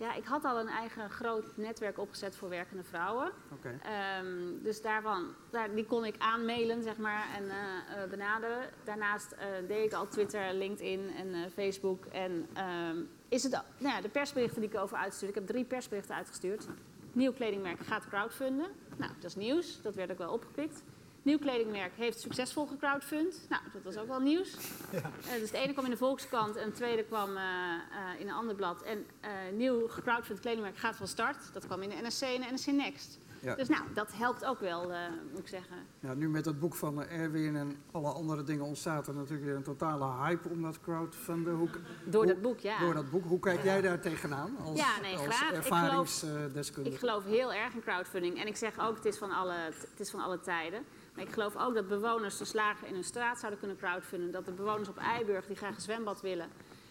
Ja, 0.00 0.14
ik 0.14 0.24
had 0.24 0.44
al 0.44 0.60
een 0.60 0.68
eigen 0.68 1.10
groot 1.10 1.56
netwerk 1.56 1.98
opgezet 1.98 2.36
voor 2.36 2.48
werkende 2.48 2.82
vrouwen. 2.82 3.30
Oké. 3.52 3.78
Ehm, 3.82 4.62
dus 4.62 4.82
daarvan, 4.82 5.34
daar, 5.50 5.74
die 5.74 5.86
kon 5.86 6.04
ik 6.04 6.14
aanmailen 6.18 6.82
zeg 6.82 6.96
maar, 6.96 7.26
en 7.36 7.50
eh, 7.50 8.02
eh, 8.02 8.10
benaderen. 8.10 8.70
Daarnaast 8.84 9.32
eh, 9.32 9.46
deed 9.68 9.84
ik 9.84 9.92
al 9.92 10.08
Twitter, 10.08 10.54
LinkedIn 10.54 11.10
en 11.16 11.50
Facebook. 11.50 12.04
En 12.04 12.48
ehm, 12.52 12.96
is 13.28 13.42
het, 13.42 13.52
nou 13.52 13.94
ja, 13.94 14.00
de 14.00 14.08
persberichten 14.08 14.60
die 14.60 14.70
ik 14.70 14.76
over 14.76 14.96
uitstuur. 14.96 15.28
Ik 15.28 15.34
heb 15.34 15.46
drie 15.46 15.64
persberichten 15.64 16.14
uitgestuurd. 16.14 16.66
Nieuw 17.12 17.32
kledingmerk 17.32 17.80
gaat 17.80 18.08
crowdfunden. 18.08 18.66
Nou, 18.96 19.12
dat 19.14 19.24
is 19.24 19.36
nieuws. 19.36 19.82
Dat 19.82 19.94
werd 19.94 20.10
ook 20.10 20.18
wel 20.18 20.32
opgepikt. 20.32 20.82
Nieuw 21.22 21.38
kledingmerk 21.38 21.92
heeft 21.96 22.20
succesvol 22.20 22.66
gecrowdfund. 22.66 23.46
Nou, 23.48 23.62
dat 23.72 23.82
was 23.82 23.96
ook 23.96 24.06
wel 24.08 24.20
nieuws. 24.20 24.56
Eh, 24.92 25.38
dus 25.40 25.50
de 25.50 25.58
ene 25.58 25.72
kwam 25.72 25.84
in 25.84 25.90
de 25.90 25.96
Volkskrant 25.96 26.56
en 26.56 26.66
de 26.68 26.72
tweede 26.74 27.04
kwam 27.04 27.36
eh, 27.36 27.42
eh, 27.42 28.20
in 28.20 28.28
een 28.28 28.34
ander 28.34 28.54
blad. 28.54 28.82
En 28.82 29.06
eh, 29.20 29.30
nieuw 29.52 29.88
gecrowdfund 29.88 30.40
kledingmerk 30.40 30.76
gaat 30.76 30.96
van 30.96 31.06
start. 31.06 31.52
Dat 31.52 31.66
kwam 31.66 31.82
in 31.82 31.88
de 31.88 31.94
NRC 31.94 32.20
en 32.20 32.40
de 32.40 32.46
NRC 32.50 32.66
Next. 32.66 33.18
Ja. 33.40 33.54
Dus 33.54 33.68
nou, 33.68 33.82
dat 33.94 34.12
helpt 34.12 34.44
ook 34.44 34.60
wel, 34.60 34.92
eh, 34.92 34.98
moet 35.30 35.38
ik 35.38 35.48
zeggen. 35.48 35.76
Ja, 36.00 36.14
nu 36.14 36.28
met 36.28 36.44
dat 36.44 36.58
boek 36.60 36.74
van 36.74 37.02
Erwin 37.04 37.56
en 37.56 37.82
alle 37.90 38.12
andere 38.12 38.42
dingen 38.42 38.64
ontstaat 38.64 39.06
er 39.06 39.14
natuurlijk 39.14 39.44
weer 39.44 39.54
een 39.56 39.62
totale 39.62 40.12
hype 40.24 40.48
om 40.48 40.62
dat 40.62 40.80
crowdfunden. 40.80 41.54
Hoe, 41.54 41.68
Door 42.04 42.24
hoe- 42.24 42.32
dat 42.32 42.42
boek, 42.42 42.58
ja. 42.58 42.78
Door 42.80 42.94
dat 42.94 43.10
boek. 43.10 43.24
Hoe 43.24 43.38
kijk 43.40 43.62
jij 43.62 43.80
daar 43.80 44.00
tegenaan 44.00 44.56
als, 44.64 44.78
Ja, 44.78 45.00
nee, 45.00 45.16
als 45.16 45.26
graag. 45.36 45.50
Ik 45.50 45.56
ervaringsdeskundige? 45.56 46.94
Ik 46.94 47.00
geloof 47.00 47.24
heel 47.24 47.52
erg 47.52 47.74
in 47.74 47.80
crowdfunding. 47.82 48.38
En 48.40 48.46
ik 48.46 48.56
zeg 48.56 48.78
ook, 48.80 48.96
het 48.96 49.04
is 49.04 49.18
van 49.18 49.30
alle, 49.30 49.54
het 49.90 50.00
is 50.00 50.10
van 50.10 50.20
alle 50.20 50.40
tijden. 50.40 50.84
Maar 51.14 51.24
ik 51.24 51.32
geloof 51.32 51.56
ook 51.56 51.74
dat 51.74 51.88
bewoners 51.88 52.36
de 52.38 52.44
slager 52.44 52.86
in 52.86 52.94
hun 52.94 53.04
straat 53.04 53.38
zouden 53.38 53.58
kunnen 53.58 53.76
crowdfunden. 53.76 54.30
Dat 54.30 54.44
de 54.44 54.52
bewoners 54.52 54.88
op 54.88 54.96
Eiburg, 54.96 55.46
die 55.46 55.56
graag 55.56 55.74
een 55.74 55.80
zwembad 55.80 56.20
willen... 56.20 56.48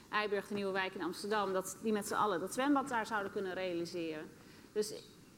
Eiburg, 0.09 0.47
de 0.47 0.53
nieuwe 0.53 0.71
wijk 0.71 0.93
in 0.93 1.03
Amsterdam... 1.03 1.53
dat 1.53 1.77
die 1.81 1.93
met 1.93 2.07
z'n 2.07 2.13
allen 2.13 2.39
dat 2.39 2.53
zwembad 2.53 2.89
daar 2.89 3.05
zouden 3.05 3.31
kunnen 3.31 3.53
realiseren. 3.53 4.29
Dus 4.71 4.93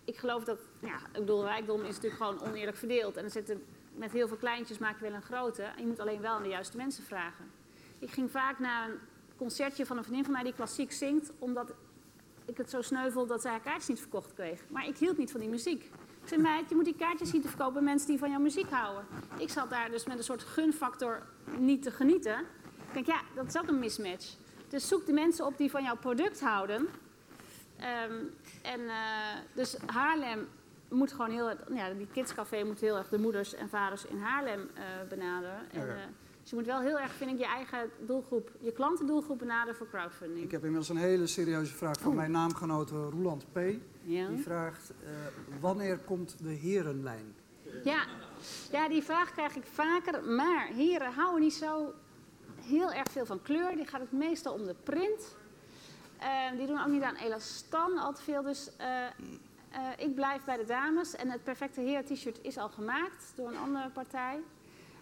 ik 0.05 0.17
geloof 0.17 0.43
dat... 0.43 0.59
Ja, 0.79 0.95
ik 0.95 1.19
bedoel, 1.19 1.43
rijkdom 1.43 1.81
is 1.81 1.95
natuurlijk 1.95 2.23
gewoon 2.23 2.41
oneerlijk 2.41 2.77
verdeeld. 2.77 3.17
En 3.17 3.23
er 3.23 3.29
zitten, 3.29 3.63
met 3.95 4.11
heel 4.11 4.27
veel 4.27 4.37
kleintjes 4.37 4.77
maak 4.77 4.95
je 4.99 5.05
wel 5.05 5.13
een 5.13 5.21
grote. 5.21 5.63
En 5.63 5.81
je 5.81 5.87
moet 5.87 5.99
alleen 5.99 6.21
wel 6.21 6.33
aan 6.33 6.43
de 6.43 6.49
juiste 6.49 6.77
mensen 6.77 7.03
vragen. 7.03 7.51
Ik 7.99 8.09
ging 8.11 8.31
vaak 8.31 8.59
naar 8.59 8.89
een 8.89 8.99
concertje 9.37 9.85
van 9.85 9.97
een 9.97 10.03
vriendin 10.03 10.23
van 10.23 10.33
mij 10.33 10.43
die 10.43 10.53
klassiek 10.53 10.91
zingt... 10.91 11.31
omdat 11.39 11.73
ik 12.45 12.57
het 12.57 12.69
zo 12.69 12.81
sneu 12.81 13.11
vond 13.11 13.29
dat 13.29 13.41
zij 13.41 13.51
haar 13.51 13.59
kaartjes 13.59 13.87
niet 13.87 13.99
verkocht 13.99 14.33
kreeg. 14.33 14.61
Maar 14.69 14.87
ik 14.87 14.97
hield 14.97 15.17
niet 15.17 15.31
van 15.31 15.39
die 15.39 15.49
muziek. 15.49 15.89
Ik 16.21 16.27
zei, 16.27 16.41
meid, 16.41 16.69
je 16.69 16.75
moet 16.75 16.85
die 16.85 16.95
kaartjes 16.95 17.29
zien 17.29 17.41
te 17.41 17.47
verkopen 17.47 17.77
aan 17.77 17.83
mensen 17.83 18.07
die 18.07 18.19
van 18.19 18.29
jouw 18.29 18.39
muziek 18.39 18.69
houden. 18.69 19.05
Ik 19.37 19.49
zat 19.49 19.69
daar 19.69 19.89
dus 19.91 20.05
met 20.05 20.17
een 20.17 20.23
soort 20.23 20.43
gunfactor 20.43 21.21
niet 21.57 21.83
te 21.83 21.91
genieten. 21.91 22.39
Ik 22.87 22.93
denk, 22.93 23.05
ja, 23.05 23.21
dat 23.35 23.47
is 23.47 23.57
ook 23.57 23.67
een 23.67 23.79
mismatch. 23.79 24.35
Dus 24.69 24.87
zoek 24.87 25.05
de 25.05 25.13
mensen 25.13 25.45
op 25.45 25.57
die 25.57 25.69
van 25.69 25.83
jouw 25.83 25.97
product 25.97 26.41
houden. 26.41 26.87
Ehm, 27.77 28.13
en 28.61 28.89
eh, 28.89 28.95
dus 29.53 29.77
Haarlem 29.85 30.47
moet 30.89 31.11
gewoon 31.11 31.31
heel 31.31 31.49
ja, 31.73 31.89
die 31.89 32.07
kidscafé 32.13 32.63
moet 32.63 32.79
heel 32.79 32.97
erg 32.97 33.09
de 33.09 33.19
moeders 33.19 33.53
en 33.53 33.69
vaders 33.69 34.05
in 34.05 34.19
Haarlem 34.19 34.69
eh, 34.73 34.83
benaderen. 35.09 35.71
En, 35.71 35.89
eh, 35.89 36.03
dus 36.41 36.49
je 36.49 36.55
moet 36.55 36.65
wel 36.65 36.79
heel 36.79 36.99
erg, 36.99 37.11
vind 37.13 37.31
ik, 37.31 37.37
je 37.37 37.45
eigen 37.45 37.89
doelgroep, 38.05 38.51
je 38.59 38.71
klantendoelgroep 38.71 39.39
benaderen 39.39 39.75
voor 39.75 39.89
crowdfunding. 39.89 40.43
Ik 40.43 40.51
heb 40.51 40.61
inmiddels 40.61 40.89
een 40.89 40.97
hele 40.97 41.27
serieuze 41.27 41.73
vraag 41.73 41.99
van 41.99 42.15
mijn 42.15 42.31
naamgenoot 42.31 42.89
Roeland 42.89 43.45
P. 43.51 43.59
ja. 44.03 44.27
Die 44.27 44.43
vraagt, 44.43 44.93
eh, 45.03 45.09
wanneer 45.59 45.97
komt 45.97 46.35
de 46.43 46.49
herenlijn? 46.49 47.35
Ja. 47.83 48.05
ja, 48.71 48.89
die 48.89 49.03
vraag 49.03 49.31
krijg 49.31 49.55
ik 49.55 49.65
vaker. 49.65 50.23
Maar 50.23 50.67
heren 50.67 51.13
houden 51.13 51.41
niet 51.41 51.53
zo 51.53 51.93
heel 52.61 52.91
erg 52.91 53.11
veel 53.11 53.25
van 53.25 53.41
kleur. 53.41 53.75
Die 53.75 53.85
gaat 53.85 54.01
het 54.01 54.11
meestal 54.11 54.53
om 54.53 54.65
de 54.65 54.75
print. 54.83 55.35
Eh, 56.17 56.57
die 56.57 56.67
doen 56.67 56.81
ook 56.81 56.87
niet 56.87 57.03
aan 57.03 57.15
elastan 57.15 57.97
al 57.97 58.13
te 58.13 58.21
veel. 58.21 58.41
Dus 58.41 58.75
eh, 58.77 59.05
eh, 59.05 59.11
ik 59.97 60.15
blijf 60.15 60.43
bij 60.43 60.57
de 60.57 60.65
dames. 60.65 61.15
En 61.15 61.29
het 61.29 61.43
perfecte 61.43 61.81
heer 61.81 62.05
t-shirt 62.05 62.39
is 62.41 62.57
al 62.57 62.69
gemaakt 62.69 63.33
door 63.35 63.47
een 63.47 63.57
andere 63.57 63.89
partij. 63.89 64.39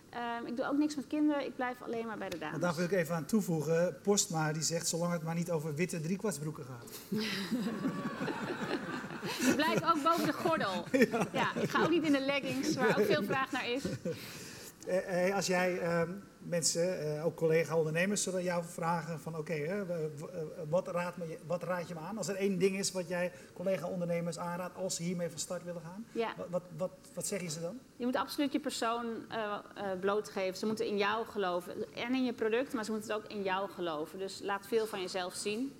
Ehm, 0.09 0.45
ik 0.45 0.57
doe 0.57 0.65
ook 0.65 0.77
niks 0.77 0.95
met 0.95 1.07
kinderen. 1.07 1.45
Ik 1.45 1.55
blijf 1.55 1.81
alleen 1.81 2.05
maar 2.05 2.17
bij 2.17 2.29
de 2.29 2.37
dames. 2.37 2.59
Daar 2.59 2.75
wil 2.75 2.85
ik 2.85 2.91
even 2.91 3.15
aan 3.15 3.25
toevoegen. 3.25 3.97
Postma 4.03 4.51
die 4.53 4.61
zegt, 4.61 4.87
zolang 4.87 5.11
het 5.13 5.23
maar 5.23 5.35
niet 5.35 5.51
over 5.51 5.75
witte 5.75 6.01
driekwartsbroeken 6.01 6.65
gaat. 6.65 6.85
Ik 9.39 9.55
blijf 9.55 9.83
ook 9.83 10.03
boven 10.03 10.25
de 10.25 10.33
gordel. 10.33 10.85
Ja. 11.31 11.55
ik 11.55 11.69
ga 11.69 11.83
ook 11.83 11.89
niet 11.89 12.03
in 12.03 12.11
de 12.11 12.19
leggings, 12.19 12.75
waar 12.75 12.99
ook 12.99 13.05
veel 13.05 13.23
vraag 13.23 13.51
naar 13.51 13.69
is. 13.69 13.83
Eh, 14.87 15.27
eh, 15.27 15.35
als 15.35 15.47
jij 15.47 15.79
ehm, 15.79 16.09
mensen, 16.49 16.99
eh, 17.15 17.25
ook 17.25 17.35
collega-ondernemers, 17.35 18.23
zullen 18.23 18.43
jou 18.43 18.63
vragen 18.65 19.19
van 19.19 19.37
oké, 19.37 19.53
eh, 19.53 19.81
wat, 20.69 20.87
raad 20.87 21.17
me 21.17 21.37
wat 21.47 21.63
raad 21.63 21.87
je 21.87 21.93
me 21.93 21.99
aan? 21.99 22.17
Als 22.17 22.27
er 22.27 22.35
één 22.35 22.57
ding 22.59 22.77
is 22.77 22.91
wat 22.91 23.07
jij 23.07 23.31
collega-ondernemers 23.53 24.37
aanraadt 24.37 24.77
als 24.77 24.95
ze 24.95 25.03
hiermee 25.03 25.29
van 25.29 25.39
start 25.39 25.63
willen 25.63 25.81
gaan, 25.81 26.05
Ja. 26.11 26.33
wat, 26.37 26.47
wat, 26.49 26.63
wat, 26.77 26.91
wat 27.13 27.27
zeg 27.27 27.41
je 27.41 27.49
ze 27.49 27.61
dan? 27.61 27.79
Je 27.95 28.05
moet 28.05 28.15
absoluut 28.15 28.51
je 28.51 28.59
persoon 28.59 29.05
eh, 29.29 29.57
blootgeven. 29.99 30.57
Ze 30.57 30.65
moeten 30.65 30.87
in 30.87 30.97
jou 30.97 31.25
geloven. 31.25 31.93
En 31.95 32.13
in 32.15 32.25
je 32.25 32.33
product, 32.33 32.73
maar 32.73 32.83
ze 32.85 32.91
moeten 32.91 33.13
het 33.13 33.23
ook 33.23 33.31
in 33.31 33.43
jou 33.43 33.69
geloven. 33.69 34.19
Dus 34.19 34.39
laat 34.43 34.67
veel 34.67 34.85
van 34.85 35.01
jezelf 35.01 35.33
zien. 35.33 35.73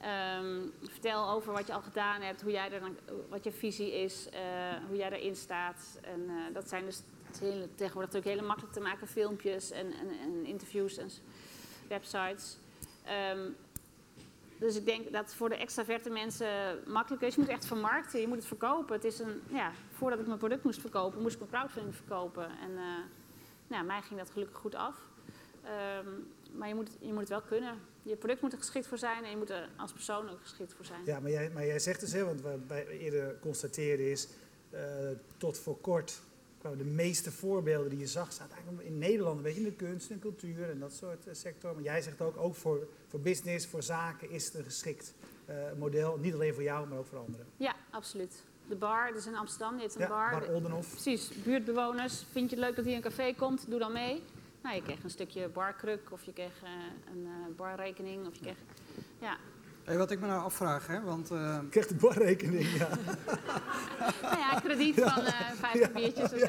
Ehm, 0.00 0.60
vertel 0.82 1.30
over 1.30 1.52
wat 1.52 1.66
je 1.66 1.72
al 1.72 1.80
gedaan 1.82 2.20
hebt, 2.22 2.42
hoe 2.42 2.50
jij 2.52 2.72
er, 2.72 2.80
dan- 2.80 2.96
wat 3.28 3.44
je 3.44 3.52
visie 3.52 3.92
is, 4.02 4.28
hoe 4.88 4.96
jij 4.96 5.10
erin 5.10 5.36
staat. 5.36 5.98
En 6.02 6.30
dat 6.52 6.68
zijn 6.68 6.84
dus 6.84 7.02
het 7.30 7.40
hele, 7.40 7.68
tegenwoordig 7.74 8.12
natuurlijk 8.12 8.26
hele 8.26 8.46
makkelijk 8.46 8.72
te 8.72 8.80
maken 8.80 9.06
filmpjes 9.06 9.70
en, 9.70 9.86
en, 9.92 10.08
en 10.22 10.46
interviews 10.46 10.96
en 10.96 11.10
websites. 11.88 12.56
Ehm, 13.04 13.50
dus 14.58 14.76
ik 14.76 14.84
denk 14.84 15.12
dat 15.12 15.34
voor 15.34 15.48
de 15.48 15.56
extraverte 15.56 16.10
mensen 16.10 16.48
makkelijker 16.86 17.28
is. 17.28 17.34
Je 17.34 17.40
moet 17.40 17.50
echt 17.50 17.66
vermarkten, 17.66 18.20
je 18.20 18.26
moet 18.28 18.36
het 18.36 18.46
verkopen. 18.46 18.94
Het 18.94 19.04
is 19.04 19.18
een, 19.18 19.42
ja, 19.48 19.72
voordat 19.92 20.18
ik 20.18 20.26
mijn 20.26 20.38
product 20.38 20.64
moest 20.64 20.80
verkopen, 20.80 21.22
moest 21.22 21.34
ik 21.34 21.40
mijn 21.40 21.52
crowdfunding 21.52 21.94
verkopen. 21.94 22.44
En 22.44 22.70
uh, 22.70 22.80
nou, 23.66 23.84
mij 23.84 24.02
ging 24.02 24.20
dat 24.20 24.30
gelukkig 24.30 24.56
goed 24.56 24.74
af. 24.74 24.96
Um, 26.04 26.28
maar 26.52 26.68
je 26.68 26.74
moet, 26.74 26.90
je 27.00 27.12
moet 27.12 27.20
het 27.20 27.28
wel 27.28 27.42
kunnen. 27.42 27.78
Je 28.02 28.16
product 28.16 28.40
moet 28.40 28.52
er 28.52 28.58
geschikt 28.58 28.86
voor 28.86 28.98
zijn 28.98 29.24
en 29.24 29.30
je 29.30 29.36
moet 29.36 29.50
er 29.50 29.68
als 29.76 29.92
persoon 29.92 30.30
ook 30.30 30.40
geschikt 30.40 30.74
voor 30.74 30.84
zijn. 30.84 31.00
Ja, 31.04 31.20
maar 31.20 31.30
jij, 31.30 31.50
maar 31.50 31.66
jij 31.66 31.78
zegt 31.78 32.00
dus, 32.00 32.12
hè, 32.12 32.24
want 32.24 32.40
wat 32.40 32.58
wij 32.66 32.86
eerder 32.86 33.38
constateerden 33.38 34.10
is, 34.10 34.28
uh, 34.74 34.80
tot 35.36 35.58
voor 35.58 35.80
kort 35.80 36.20
de 36.60 36.84
meeste 36.84 37.32
voorbeelden 37.32 37.90
die 37.90 37.98
je 37.98 38.06
zag, 38.06 38.32
zaten 38.32 38.54
eigenlijk 38.54 38.86
in 38.86 38.98
Nederland, 38.98 39.36
een 39.36 39.42
beetje 39.42 39.60
in 39.60 39.66
de 39.66 39.72
kunst 39.72 40.10
en 40.10 40.18
cultuur 40.18 40.70
en 40.70 40.78
dat 40.78 40.92
soort 40.92 41.26
uh, 41.26 41.34
sector. 41.34 41.74
Maar 41.74 41.82
jij 41.82 42.02
zegt 42.02 42.20
ook, 42.20 42.36
ook 42.36 42.54
voor, 42.54 42.88
voor 43.06 43.20
business, 43.20 43.66
voor 43.66 43.82
zaken 43.82 44.30
is 44.30 44.44
het 44.44 44.54
een 44.54 44.64
geschikt 44.64 45.14
uh, 45.50 45.54
model. 45.78 46.18
Niet 46.18 46.34
alleen 46.34 46.54
voor 46.54 46.62
jou, 46.62 46.88
maar 46.88 46.98
ook 46.98 47.06
voor 47.06 47.18
anderen. 47.18 47.46
Ja, 47.56 47.74
absoluut. 47.90 48.44
De 48.68 48.76
bar, 48.76 49.12
dus 49.12 49.26
in 49.26 49.36
Amsterdam, 49.36 49.72
die 49.72 49.80
heeft 49.80 49.94
een 49.94 50.00
ja, 50.00 50.08
bar. 50.08 50.30
bar 50.30 50.48
Oldenhof. 50.48 50.90
Precies, 50.90 51.42
buurtbewoners. 51.42 52.24
Vind 52.32 52.50
je 52.50 52.56
het 52.56 52.64
leuk 52.64 52.76
dat 52.76 52.84
hier 52.84 52.94
een 52.94 53.02
café 53.02 53.34
komt? 53.34 53.70
Doe 53.70 53.78
dan 53.78 53.92
mee. 53.92 54.22
Nou, 54.62 54.74
je 54.74 54.82
kreeg 54.82 55.02
een 55.02 55.10
stukje 55.10 55.48
barkruk 55.48 56.12
of 56.12 56.24
je 56.24 56.32
kreeg 56.32 56.62
uh, 56.62 56.70
een 57.12 57.22
uh, 57.22 57.56
barrekening 57.56 58.26
of 58.26 58.34
je 58.34 58.40
kreeg... 58.40 58.56
Ja. 59.20 59.36
Hey, 59.90 59.98
wat 59.98 60.10
ik 60.10 60.20
me 60.20 60.26
nou 60.26 60.42
afvraag, 60.42 60.86
hè, 60.86 61.02
want... 61.02 61.30
Uh... 61.30 61.58
Ik 61.62 61.70
kreeg 61.70 61.86
de 61.86 61.94
barrekening, 61.94 62.72
ja. 62.72 62.88
nou 64.22 64.38
ja, 64.38 64.60
krediet 64.60 64.94
ja. 64.94 65.14
van 65.14 65.22
uh, 65.22 65.50
vijf 65.54 65.78
ja, 65.78 65.88
biertjes 65.88 66.32
of 66.32 66.38
zo. 66.38 66.46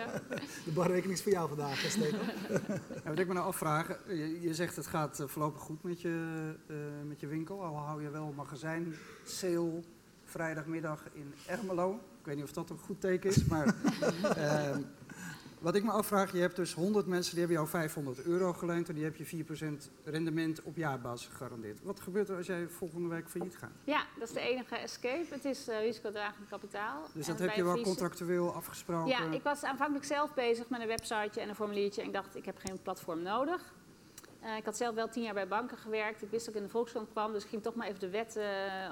De 0.65 0.71
barrekening 0.73 1.13
is 1.13 1.23
voor 1.23 1.31
jou 1.31 1.47
vandaag, 1.47 1.77
Stefan. 1.77 2.19
ja, 3.03 3.09
wat 3.09 3.19
ik 3.19 3.27
me 3.27 3.33
nou 3.33 3.45
afvraag, 3.45 3.87
je, 4.07 4.41
je 4.41 4.53
zegt 4.53 4.75
het 4.75 4.87
gaat 4.87 5.19
uh, 5.19 5.27
voorlopig 5.27 5.61
goed 5.61 5.83
met 5.83 6.01
je, 6.01 6.53
met 7.07 7.19
je 7.19 7.27
winkel. 7.27 7.63
Al 7.63 7.77
hou 7.77 8.03
je 8.03 8.09
wel 8.09 8.33
magazijn, 8.35 8.95
sale, 9.23 9.83
vrijdagmiddag 10.25 11.03
in 11.13 11.33
Ermelo. 11.45 11.99
Ik 12.19 12.25
weet 12.25 12.35
niet 12.35 12.43
of 12.43 12.51
dat 12.51 12.69
een 12.69 12.79
goed 12.79 13.01
teken 13.01 13.29
is, 13.29 13.45
maar... 13.45 13.75
wat 15.61 15.75
ik 15.75 15.83
me 15.83 15.91
afvraag, 15.91 16.31
je 16.31 16.39
hebt 16.39 16.55
dus 16.55 16.73
100 16.73 17.05
mensen 17.07 17.31
die 17.31 17.39
hebben 17.39 17.57
jou 17.57 17.69
500 17.69 18.23
euro 18.23 18.53
geleend 18.53 18.89
en 18.89 18.95
die 18.95 19.03
heb 19.03 19.15
je 19.15 19.45
4% 19.45 20.03
rendement 20.03 20.63
op 20.63 20.75
jaarbasis 20.75 21.27
gegarandeerd. 21.27 21.79
Wat 21.83 21.99
gebeurt 21.99 22.29
er 22.29 22.37
als 22.37 22.45
jij 22.45 22.67
volgende 22.67 23.07
week 23.07 23.29
failliet 23.29 23.57
gaat? 23.57 23.71
Ja, 23.83 24.03
dat 24.19 24.27
is 24.27 24.33
de 24.33 24.39
enige 24.39 24.75
escape. 24.75 25.25
Het 25.29 25.45
is 25.45 25.69
uh, 25.69 25.79
risicodragend 25.79 26.49
kapitaal. 26.49 27.05
Dus 27.13 27.25
dat 27.25 27.39
en 27.39 27.47
heb 27.47 27.55
je 27.55 27.63
wel 27.63 27.81
contractueel 27.81 28.53
afgesproken? 28.53 29.07
Ja, 29.07 29.31
ik 29.31 29.43
was 29.43 29.63
aanvankelijk 29.63 30.05
zelf 30.05 30.33
bezig 30.33 30.69
met 30.69 30.81
een 30.81 30.87
websiteje 30.87 31.41
en 31.41 31.49
een 31.49 31.55
formuliertje 31.55 32.01
en 32.01 32.07
ik 32.07 32.13
dacht, 32.13 32.35
ik 32.35 32.45
heb 32.45 32.57
geen 32.57 32.81
platform 32.81 33.21
nodig. 33.21 33.73
Uh, 34.43 34.57
ik 34.57 34.65
had 34.65 34.77
zelf 34.77 34.95
wel 34.95 35.09
tien 35.09 35.23
jaar 35.23 35.33
bij 35.33 35.47
banken 35.47 35.77
gewerkt. 35.77 36.21
Ik 36.21 36.29
wist 36.29 36.45
dat 36.45 36.53
ik 36.55 36.61
in 36.61 36.65
de 36.65 36.71
Volkskrant 36.73 37.09
kwam, 37.11 37.31
dus 37.31 37.43
ik 37.43 37.49
ging 37.49 37.61
toch 37.61 37.75
maar 37.75 37.87
even 37.87 37.99
de 37.99 38.09
wet 38.09 38.35
uh, 38.37 38.43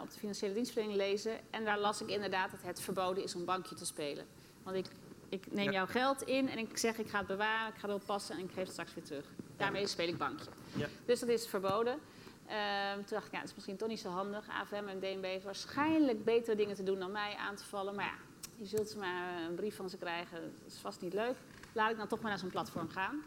op 0.02 0.12
de 0.12 0.20
financiële 0.20 0.54
dienstverlening 0.54 1.00
lezen. 1.00 1.40
En 1.50 1.66
daar 1.66 1.80
las 1.80 2.02
ik 2.02 2.10
inderdaad 2.10 2.52
dat 2.52 2.62
het 2.64 2.82
verboden 2.82 3.24
is 3.24 3.36
om 3.36 3.46
bankje 3.46 3.76
te 3.76 3.86
spelen. 3.86 4.26
Want 4.64 4.76
ik 4.76 4.86
ik 5.30 5.52
neem 5.52 5.72
jouw 5.72 5.86
geld 5.86 6.22
in 6.22 6.50
en 6.50 6.58
ik 6.58 6.78
zeg 6.78 6.98
ik 6.98 7.10
ga 7.10 7.18
het 7.18 7.28
bewaren, 7.28 7.74
ik 7.74 7.80
ga 7.80 7.88
erop 7.88 8.06
passen 8.06 8.38
en 8.38 8.44
ik 8.44 8.52
geef 8.52 8.64
het 8.64 8.72
straks 8.72 8.94
weer 8.94 9.04
terug. 9.04 9.26
Daarmee 9.58 9.88
speel 9.88 10.08
ik 10.08 10.18
bankje. 10.18 10.50
Ja. 10.76 10.88
Dus 11.06 11.20
dat 11.20 11.30
is 11.30 11.48
verboden. 11.48 11.94
Um, 11.94 13.06
toen 13.06 13.18
dacht 13.18 13.26
ik, 13.26 13.32
ja, 13.32 13.40
dat 13.40 13.50
is 13.50 13.56
misschien 13.56 13.78
toch 13.78 13.88
niet 13.88 14.00
zo 14.00 14.10
handig. 14.10 14.48
AFM 14.50 14.88
en 14.88 15.00
DNB 15.00 15.24
heeft 15.24 15.44
waarschijnlijk 15.44 16.24
betere 16.24 16.56
dingen 16.56 16.76
te 16.76 16.84
doen 16.84 17.00
dan 17.00 17.12
mij 17.12 17.36
aan 17.36 17.56
te 17.56 17.64
vallen. 17.64 17.96
Maar 17.96 18.06
ja, 18.06 18.16
je 18.56 18.66
zult 18.66 18.90
ze 18.90 18.98
maar 18.98 19.42
een 19.42 19.56
brief 19.56 19.76
van 19.76 19.90
ze 19.90 19.98
krijgen, 19.98 20.42
dat 20.42 20.72
is 20.74 20.78
vast 20.78 21.02
niet 21.02 21.14
leuk. 21.14 21.36
Laat 21.74 21.92
ik 21.92 21.98
dan 21.98 22.08
toch 22.08 22.22
maar 22.22 22.30
naar 22.30 22.40
zo'n 22.40 22.50
platform 22.50 22.90
gaan. 22.90 23.24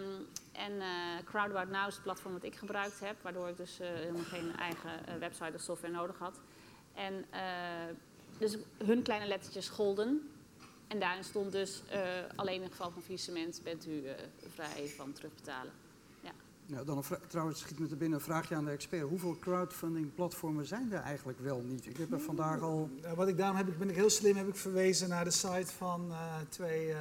Um, 0.00 0.26
en 0.52 0.72
uh, 0.72 0.86
Crowdabout 1.24 1.70
Now 1.70 1.86
is 1.86 1.94
het 1.94 2.02
platform 2.02 2.32
dat 2.32 2.42
ik 2.42 2.54
gebruikt 2.54 3.00
heb, 3.00 3.16
waardoor 3.22 3.48
ik 3.48 3.56
dus 3.56 3.80
uh, 3.80 3.86
helemaal 3.86 4.24
geen 4.24 4.56
eigen 4.56 4.90
uh, 5.08 5.14
website 5.14 5.52
of 5.54 5.60
software 5.60 5.94
nodig 5.94 6.18
had. 6.18 6.40
En 6.94 7.24
dus 8.38 8.56
hun 8.84 9.02
kleine 9.02 9.26
lettertjes 9.26 9.68
golden. 9.68 10.30
En 10.88 10.98
daarin 11.00 11.24
stond 11.24 11.52
dus 11.52 11.82
uh, 11.92 11.98
alleen 12.36 12.62
in 12.62 12.70
geval 12.70 12.90
van 12.90 13.02
faillissement 13.02 13.60
bent 13.64 13.86
u 13.86 13.90
uh, 13.90 14.10
vrij 14.54 14.88
van 14.96 15.12
terugbetalen. 15.12 15.72
Ja. 16.20 16.30
Nou, 16.66 16.84
dan 16.86 17.04
trouwens 17.28 17.60
schiet 17.60 17.78
me 17.78 17.86
te 17.86 17.96
binnen 17.96 18.18
een 18.18 18.24
vraagje 18.24 18.54
aan 18.54 18.64
de 18.64 18.70
expert. 18.70 19.02
Hoeveel 19.08 19.36
crowdfunding 19.40 20.14
platformen 20.14 20.66
zijn 20.66 20.92
er 20.92 21.00
eigenlijk 21.00 21.38
wel 21.40 21.60
niet? 21.60 21.86
Ik 21.86 21.96
heb 21.96 22.12
er 22.12 22.20
vandaag 22.20 22.60
al... 22.60 22.90
Nou, 23.02 23.14
wat 23.16 23.28
ik 23.28 23.36
daarom 23.36 23.56
heb, 23.56 23.68
ik, 23.68 23.78
ben 23.78 23.88
ik 23.90 23.94
heel 23.94 24.10
slim, 24.10 24.36
heb 24.36 24.48
ik 24.48 24.56
verwezen 24.56 25.08
naar 25.08 25.24
de 25.24 25.30
site 25.30 25.72
van 25.76 26.06
uh, 26.10 26.34
twee 26.48 26.94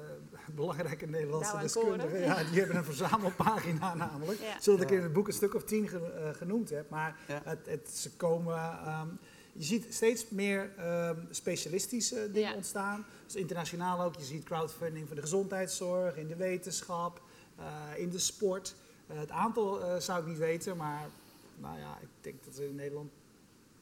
belangrijke 0.54 1.06
Nederlandse 1.06 1.50
Nou, 1.52 1.62
deskundigen. 1.62 2.20
Ja, 2.20 2.44
die 2.44 2.58
hebben 2.58 2.76
een 2.76 2.84
verzamelpagina 2.84 3.94
namelijk. 4.06 4.38
Ja. 4.40 4.60
Zodat 4.60 4.80
ik 4.80 4.90
in 4.90 5.02
het 5.02 5.12
boek 5.12 5.26
een 5.26 5.32
stuk 5.32 5.54
of 5.54 5.64
tien 5.64 5.88
ge- 5.88 6.32
genoemd 6.36 6.70
heb. 6.70 6.90
Maar 6.90 7.16
Ja. 7.28 7.40
het, 7.44 7.66
het, 7.66 7.90
ze 7.90 8.10
komen... 8.16 8.88
Um, 9.00 9.18
je 9.52 9.64
ziet 9.64 9.86
steeds 9.94 10.28
meer 10.28 10.70
um, 11.08 11.28
specialistische 11.30 12.30
dingen 12.32 12.50
Ja. 12.50 12.56
ontstaan. 12.56 13.04
Dus 13.26 13.34
internationaal 13.36 14.00
ook. 14.02 14.14
Je 14.16 14.24
ziet 14.24 14.44
crowdfunding 14.44 15.06
voor 15.06 15.16
de 15.16 15.22
gezondheidszorg, 15.22 16.16
in 16.16 16.26
de 16.28 16.36
wetenschap, 16.36 17.20
uh, 17.58 17.64
in 17.98 18.10
de 18.10 18.18
sport. 18.18 18.74
Uh, 19.10 19.18
het 19.18 19.30
aantal 19.30 19.80
uh, 19.80 19.96
zou 19.96 20.20
ik 20.20 20.26
niet 20.26 20.38
weten, 20.38 20.76
maar 20.76 21.08
nou 21.56 21.78
ja, 21.78 21.98
ik 22.00 22.08
denk 22.20 22.44
dat 22.44 22.56
er 22.56 22.64
in 22.64 22.74
Nederland 22.74 23.10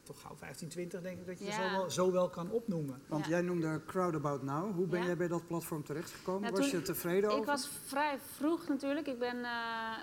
toch 0.02 0.20
gauw 0.20 0.36
15, 0.36 0.68
20 0.68 1.02
denk 1.02 1.18
ik 1.20 1.26
dat 1.26 1.38
je 1.38 1.44
Ja. 1.44 1.52
zo, 1.70 1.76
wel, 1.76 1.90
zo 1.90 2.12
wel 2.12 2.28
kan 2.28 2.50
opnoemen. 2.50 3.02
Want 3.06 3.24
Ja. 3.24 3.30
jij 3.30 3.40
noemde 3.40 3.80
Crowdabout 3.86 4.42
Now. 4.42 4.74
Hoe 4.74 4.86
ben 4.86 5.00
Ja. 5.00 5.06
jij 5.06 5.16
bij 5.16 5.28
dat 5.28 5.46
platform 5.46 5.84
terechtgekomen? 5.84 6.42
Nou, 6.42 6.54
Was 6.62 6.70
je 6.70 6.82
tevreden 6.82 7.30
Ik 7.30 7.36
over? 7.36 7.46
was 7.46 7.68
vrij 7.86 8.18
vroeg 8.36 8.68
natuurlijk. 8.68 9.06
Ik 9.06 9.18
ben 9.18 9.36
uh, 9.36 9.96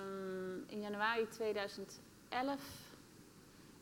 um, 0.00 0.64
in 0.66 0.80
januari 0.80 1.28
2011 1.28 2.60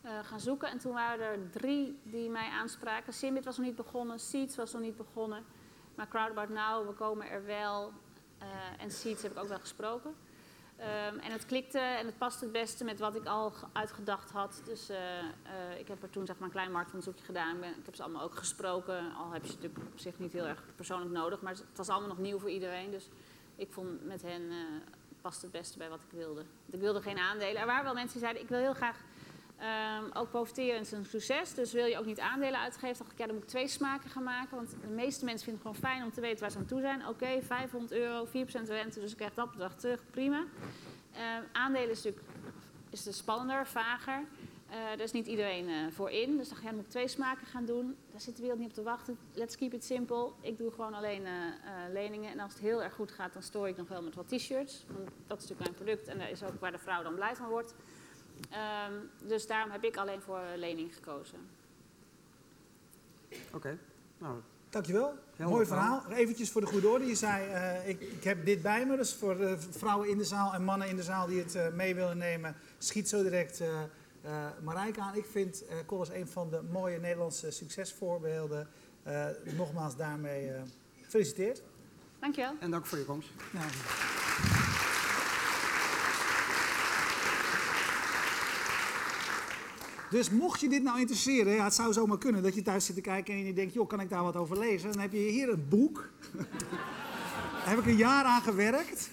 uh, 0.04 0.10
gaan 0.22 0.40
zoeken. 0.40 0.68
En 0.68 0.78
toen 0.78 0.92
waren 0.92 1.26
er 1.26 1.50
drie 1.50 1.98
die 2.02 2.30
mij 2.30 2.48
aanspraken. 2.48 3.12
Simbit 3.12 3.44
was 3.44 3.56
nog 3.56 3.66
niet 3.66 3.76
begonnen, 3.76 4.18
Seeds 4.18 4.56
was 4.56 4.72
nog 4.72 4.82
niet 4.82 4.96
begonnen. 4.96 5.44
Maar 5.94 6.08
Crowdabout 6.08 6.48
Now, 6.48 6.86
we 6.86 6.92
komen 6.92 7.30
er 7.30 7.44
wel. 7.44 7.92
Uh, 8.42 8.82
en 8.82 8.90
Seeds 8.90 9.22
heb 9.22 9.32
ik 9.32 9.38
ook 9.38 9.48
wel 9.48 9.58
gesproken. 9.58 10.14
Um, 10.78 11.18
en 11.18 11.32
het 11.32 11.46
klikte 11.46 11.78
en 11.78 12.06
het 12.06 12.18
past 12.18 12.40
het 12.40 12.52
beste 12.52 12.84
met 12.84 12.98
wat 12.98 13.14
ik 13.14 13.26
al 13.26 13.50
ge- 13.50 13.66
uitgedacht 13.72 14.30
had. 14.30 14.62
Dus 14.64 14.90
uh, 14.90 14.98
ik 15.78 15.88
heb 15.88 16.02
er 16.02 16.10
toen 16.10 16.26
zeg 16.26 16.38
maar, 16.38 16.46
een 16.46 16.54
klein 16.54 16.72
marktonderzoekje 16.72 17.24
gedaan. 17.24 17.64
Ik, 17.64 17.84
heb 17.84 17.94
ze 17.94 18.02
allemaal 18.02 18.22
ook 18.22 18.34
gesproken. 18.36 19.14
Al 19.14 19.30
heb 19.30 19.42
je 19.42 19.48
ze 19.48 19.54
natuurlijk 19.54 19.84
op 19.92 19.98
zich 19.98 20.18
niet 20.18 20.32
heel 20.32 20.46
erg 20.46 20.62
persoonlijk 20.76 21.10
nodig. 21.10 21.40
Maar 21.40 21.52
het 21.52 21.76
was 21.76 21.88
allemaal 21.88 22.08
nog 22.08 22.18
nieuw 22.18 22.38
voor 22.38 22.50
iedereen. 22.50 22.90
Dus 22.90 23.08
ik 23.56 23.72
vond 23.72 24.04
met 24.04 24.22
hen 24.22 24.42
past 25.20 25.42
het 25.42 25.50
beste 25.50 25.78
bij 25.78 25.88
wat 25.88 26.02
ik 26.02 26.18
wilde. 26.18 26.44
Ik 26.70 26.80
wilde 26.80 27.02
geen 27.02 27.18
aandelen. 27.18 27.60
Er 27.60 27.66
waren 27.66 27.84
wel 27.84 27.94
mensen 27.94 28.12
die 28.12 28.20
zeiden, 28.20 28.42
ik 28.42 28.48
wil 28.48 28.58
heel 28.58 28.74
graag 28.74 28.96
um, 29.60 30.12
ook 30.12 30.30
profiteren 30.30 30.76
in 30.76 30.86
zijn 30.86 31.04
succes. 31.04 31.54
Dus 31.54 31.72
wil 31.72 31.86
je 31.86 31.98
ook 31.98 32.06
niet 32.06 32.20
aandelen 32.20 32.60
uitgeven? 32.60 32.98
dacht 32.98 33.12
ik, 33.12 33.18
ja, 33.18 33.26
dan 33.26 33.34
moet 33.34 33.44
ik 33.44 33.50
twee 33.50 33.68
smaken 33.68 34.10
gaan 34.10 34.22
maken. 34.22 34.56
Want 34.56 34.70
de 34.70 34.88
meeste 34.88 35.24
mensen 35.24 35.44
vinden 35.44 35.62
het 35.64 35.74
gewoon 35.74 35.92
fijn 35.92 36.04
om 36.04 36.12
te 36.12 36.20
weten 36.20 36.40
waar 36.40 36.50
ze 36.50 36.58
aan 36.58 36.66
toe 36.66 36.80
zijn. 36.80 37.00
Oké, 37.00 37.10
okay, 37.10 37.42
500 37.42 37.92
euro, 37.92 38.26
4% 38.26 38.30
rente, 38.66 39.00
dus 39.00 39.10
ik 39.10 39.16
krijg 39.16 39.34
dat 39.34 39.50
bedrag 39.50 39.74
terug, 39.74 40.00
prima. 40.10 40.44
Uh, 41.12 41.20
aandelen 41.52 41.90
is 41.90 42.02
natuurlijk 42.02 42.34
is 42.94 43.02
dus 43.02 43.16
spannender, 43.16 43.66
vager. 43.66 44.24
Uh, 44.70 44.74
daar 44.74 45.00
is 45.00 45.12
niet 45.12 45.26
iedereen 45.26 45.68
uh, 45.68 45.74
voor 45.90 46.10
in. 46.10 46.36
Dus 46.36 46.48
dacht 46.48 46.60
ik, 46.60 46.62
ja, 46.62 46.66
dan 46.66 46.76
moet 46.76 46.84
ik 46.84 46.90
twee 46.90 47.08
smaken 47.08 47.46
gaan 47.46 47.64
doen. 47.64 47.96
Daar 48.10 48.20
zit 48.20 48.36
de 48.36 48.42
wereld 48.42 48.60
niet 48.60 48.68
op 48.68 48.74
te 48.74 48.82
wachten. 48.82 49.18
Let's 49.32 49.56
keep 49.56 49.72
it 49.72 49.84
simple. 49.84 50.30
Ik 50.40 50.58
doe 50.58 50.70
gewoon 50.70 50.94
alleen 50.94 51.22
uh, 51.22 51.30
leningen. 51.92 52.30
En 52.30 52.40
als 52.40 52.52
het 52.52 52.62
heel 52.62 52.82
erg 52.82 52.94
goed 52.94 53.10
gaat, 53.10 53.32
dan 53.32 53.42
stoor 53.42 53.68
ik 53.68 53.76
nog 53.76 53.88
wel 53.88 54.02
met 54.02 54.14
wat 54.14 54.28
t-shirts. 54.28 54.84
Want 54.86 55.08
dat 55.26 55.42
is 55.42 55.48
natuurlijk 55.48 55.60
mijn 55.60 55.74
product 55.74 56.08
en 56.08 56.18
dat 56.18 56.28
is 56.28 56.42
ook 56.42 56.60
waar 56.60 56.72
de 56.72 56.78
vrouw 56.78 57.02
dan 57.02 57.14
blij 57.14 57.36
van 57.36 57.48
wordt. 57.48 57.74
Um, 58.52 59.10
dus 59.28 59.46
daarom 59.46 59.70
heb 59.70 59.84
ik 59.84 59.96
alleen 59.96 60.22
voor 60.22 60.40
lening 60.56 60.94
gekozen. 60.94 61.38
Oké, 63.28 63.56
okay. 63.56 63.78
nou... 64.18 64.40
Dankjewel. 64.74 65.14
Mooi 65.36 65.66
verhaal. 65.66 66.00
verhaal. 66.00 66.18
Eventjes 66.18 66.50
voor 66.50 66.60
de 66.60 66.66
goede 66.66 66.88
orde. 66.88 67.06
Je 67.06 67.14
zei, 67.14 67.48
uh, 67.48 67.88
ik, 67.88 68.00
ik, 68.00 68.24
heb 68.24 68.44
dit 68.44 68.62
bij 68.62 68.86
me. 68.86 68.96
Dus 68.96 69.14
voor 69.14 69.40
uh, 69.40 69.52
vrouwen 69.70 70.08
in 70.08 70.18
de 70.18 70.24
zaal 70.24 70.54
en 70.54 70.64
mannen 70.64 70.88
in 70.88 70.96
de 70.96 71.02
zaal 71.02 71.26
die 71.26 71.38
het 71.38 71.54
uh, 71.54 71.68
mee 71.68 71.94
willen 71.94 72.18
nemen, 72.18 72.56
schiet 72.78 73.08
zo 73.08 73.22
direct 73.22 73.60
uh, 73.60 74.46
Marijke 74.62 75.00
aan. 75.00 75.14
Ik 75.14 75.26
vind 75.26 75.62
uh, 75.62 75.76
Collis 75.86 76.08
een 76.08 76.28
van 76.28 76.50
de 76.50 76.62
mooie 76.70 76.98
Nederlandse 76.98 77.50
succesvoorbeelden. 77.50 78.68
nogmaals 79.56 79.96
daarmee 79.96 80.50
gefeliciteerd. 81.02 81.62
Dankjewel. 82.20 82.54
En 82.60 82.70
dank 82.70 82.86
voor 82.86 82.98
je 82.98 83.04
komst. 83.04 83.28
Nou. 83.52 83.66
Dus 90.10 90.30
mocht 90.30 90.60
je 90.60 90.68
dit 90.68 90.82
nou 90.82 91.00
interesseren, 91.00 91.52
ja, 91.52 91.64
het 91.64 91.74
zou 91.74 91.92
zomaar 91.92 92.18
kunnen 92.18 92.42
dat 92.42 92.54
je 92.54 92.62
thuis 92.62 92.84
zit 92.84 92.94
te 92.94 93.00
kijken 93.00 93.34
en 93.34 93.46
je 93.46 93.52
denkt, 93.52 93.74
joh, 93.74 93.88
kan 93.88 94.00
ik 94.00 94.08
daar 94.08 94.22
wat 94.22 94.36
over 94.36 94.58
lezen? 94.58 94.92
Dan 94.92 95.00
heb 95.00 95.12
je 95.12 95.18
hier 95.18 95.48
een 95.48 95.68
boek. 95.68 96.08
daar 97.60 97.68
heb 97.68 97.78
ik 97.78 97.86
een 97.86 97.96
jaar 97.96 98.24
aan 98.24 98.42
gewerkt. 98.42 99.10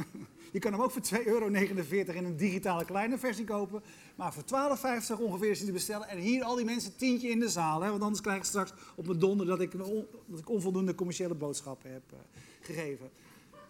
je 0.52 0.58
kan 0.58 0.72
hem 0.72 0.82
ook 0.82 0.90
voor 0.90 1.02
2,49 1.02 1.26
euro 1.26 1.46
in 1.46 2.24
een 2.24 2.36
digitale 2.36 2.84
kleine 2.84 3.18
versie 3.18 3.44
kopen. 3.44 3.82
Maar 4.14 4.32
voor 4.32 4.42
12,50 5.16 5.20
ongeveer 5.20 5.50
is 5.50 5.58
hij 5.58 5.66
te 5.66 5.72
bestellen. 5.72 6.08
En 6.08 6.18
hier 6.18 6.44
al 6.44 6.54
die 6.54 6.64
mensen 6.64 6.96
tientje 6.96 7.28
in 7.28 7.40
de 7.40 7.48
zaal. 7.48 7.80
Hè? 7.80 7.90
Want 7.90 8.02
anders 8.02 8.20
krijg 8.20 8.38
ik 8.38 8.44
straks 8.44 8.72
op 8.94 9.06
mijn 9.06 9.18
donder 9.18 9.46
dat 9.46 9.60
ik, 9.60 9.78
dat 10.26 10.38
ik 10.38 10.50
onvoldoende 10.50 10.94
commerciële 10.94 11.34
boodschappen 11.34 11.92
heb 11.92 12.02
uh, 12.12 12.18
gegeven. 12.60 13.10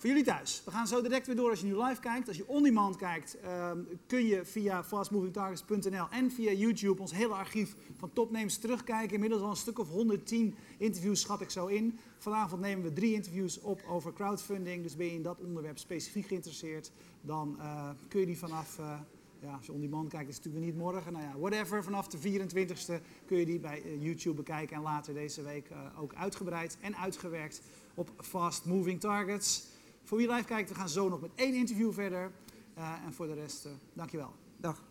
Voor 0.03 0.11
jullie 0.11 0.27
thuis. 0.27 0.63
We 0.65 0.71
gaan 0.71 0.87
zo 0.87 1.03
direct 1.03 1.27
weer 1.27 1.37
door 1.37 1.51
als 1.51 1.61
je 1.61 1.67
nu 1.67 1.83
live 1.83 2.01
kijkt. 2.01 2.29
Als 2.29 2.37
je 2.37 2.49
on-demand 2.49 2.97
kijkt, 2.97 3.41
ehm, 3.41 3.79
kun 4.07 4.27
je 4.27 4.45
via 4.45 4.85
fastmovingtargets.nl 4.85 6.07
en 6.11 6.31
via 6.31 6.53
YouTube 6.53 7.01
ons 7.01 7.13
hele 7.13 7.35
archief 7.35 7.75
van 7.97 8.13
topnames 8.13 8.59
terugkijken. 8.59 9.15
Inmiddels 9.15 9.43
al 9.43 9.51
een 9.51 9.57
stuk 9.57 9.79
of 9.79 9.89
110 9.89 10.55
interviews 10.79 11.21
schat 11.21 11.41
ik 11.41 11.51
zo 11.51 11.67
in. 11.67 11.99
Vanavond 12.19 12.61
nemen 12.61 12.85
we 12.85 12.93
drie 12.93 13.15
interviews 13.15 13.61
op 13.61 13.83
over 13.89 14.13
crowdfunding. 14.13 14.83
Dus 14.83 14.97
ben 14.97 15.07
je 15.07 15.13
in 15.13 15.23
dat 15.23 15.41
onderwerp 15.41 15.79
specifiek 15.79 16.27
geïnteresseerd, 16.27 16.93
dan 17.21 17.57
eh, 17.59 17.89
kun 18.09 18.21
je 18.21 18.27
die 18.27 18.39
vanaf... 18.39 18.79
eh, 18.79 19.01
ja, 19.41 19.55
als 19.55 19.67
je 19.67 19.73
on-demand 19.73 20.09
kijkt, 20.09 20.29
is 20.29 20.37
het 20.37 20.45
natuurlijk 20.45 20.73
niet 20.73 20.83
morgen. 20.83 21.13
Nou 21.13 21.25
ja, 21.25 21.39
whatever. 21.39 21.85
Vanaf 21.85 22.09
de 22.09 22.19
24e 22.19 23.03
kun 23.27 23.39
je 23.39 23.47
die 23.47 23.59
bij 23.59 23.83
eh, 23.83 24.03
YouTube 24.03 24.37
bekijken. 24.37 24.77
En 24.77 24.83
later 24.83 25.15
deze 25.15 25.43
week 25.43 25.71
ook 25.99 26.15
uitgebreid 26.15 26.77
en 26.81 26.97
uitgewerkt 26.97 27.63
op 27.95 28.11
Fast 28.21 28.65
Moving 28.65 29.01
Targets. 29.01 29.72
Voor 30.05 30.19
wie 30.19 30.33
live 30.33 30.45
kijkt, 30.45 30.69
we 30.69 30.75
gaan 30.75 30.89
zo 30.89 31.09
nog 31.09 31.21
met 31.21 31.31
één 31.35 31.55
interview 31.55 31.93
verder. 31.93 32.31
Eh, 32.75 32.93
en 33.07 33.13
voor 33.13 33.27
de 33.27 33.35
rest, 33.35 33.67
uh, 33.67 33.73
dankjewel. 33.93 34.35
Dag. 34.57 34.83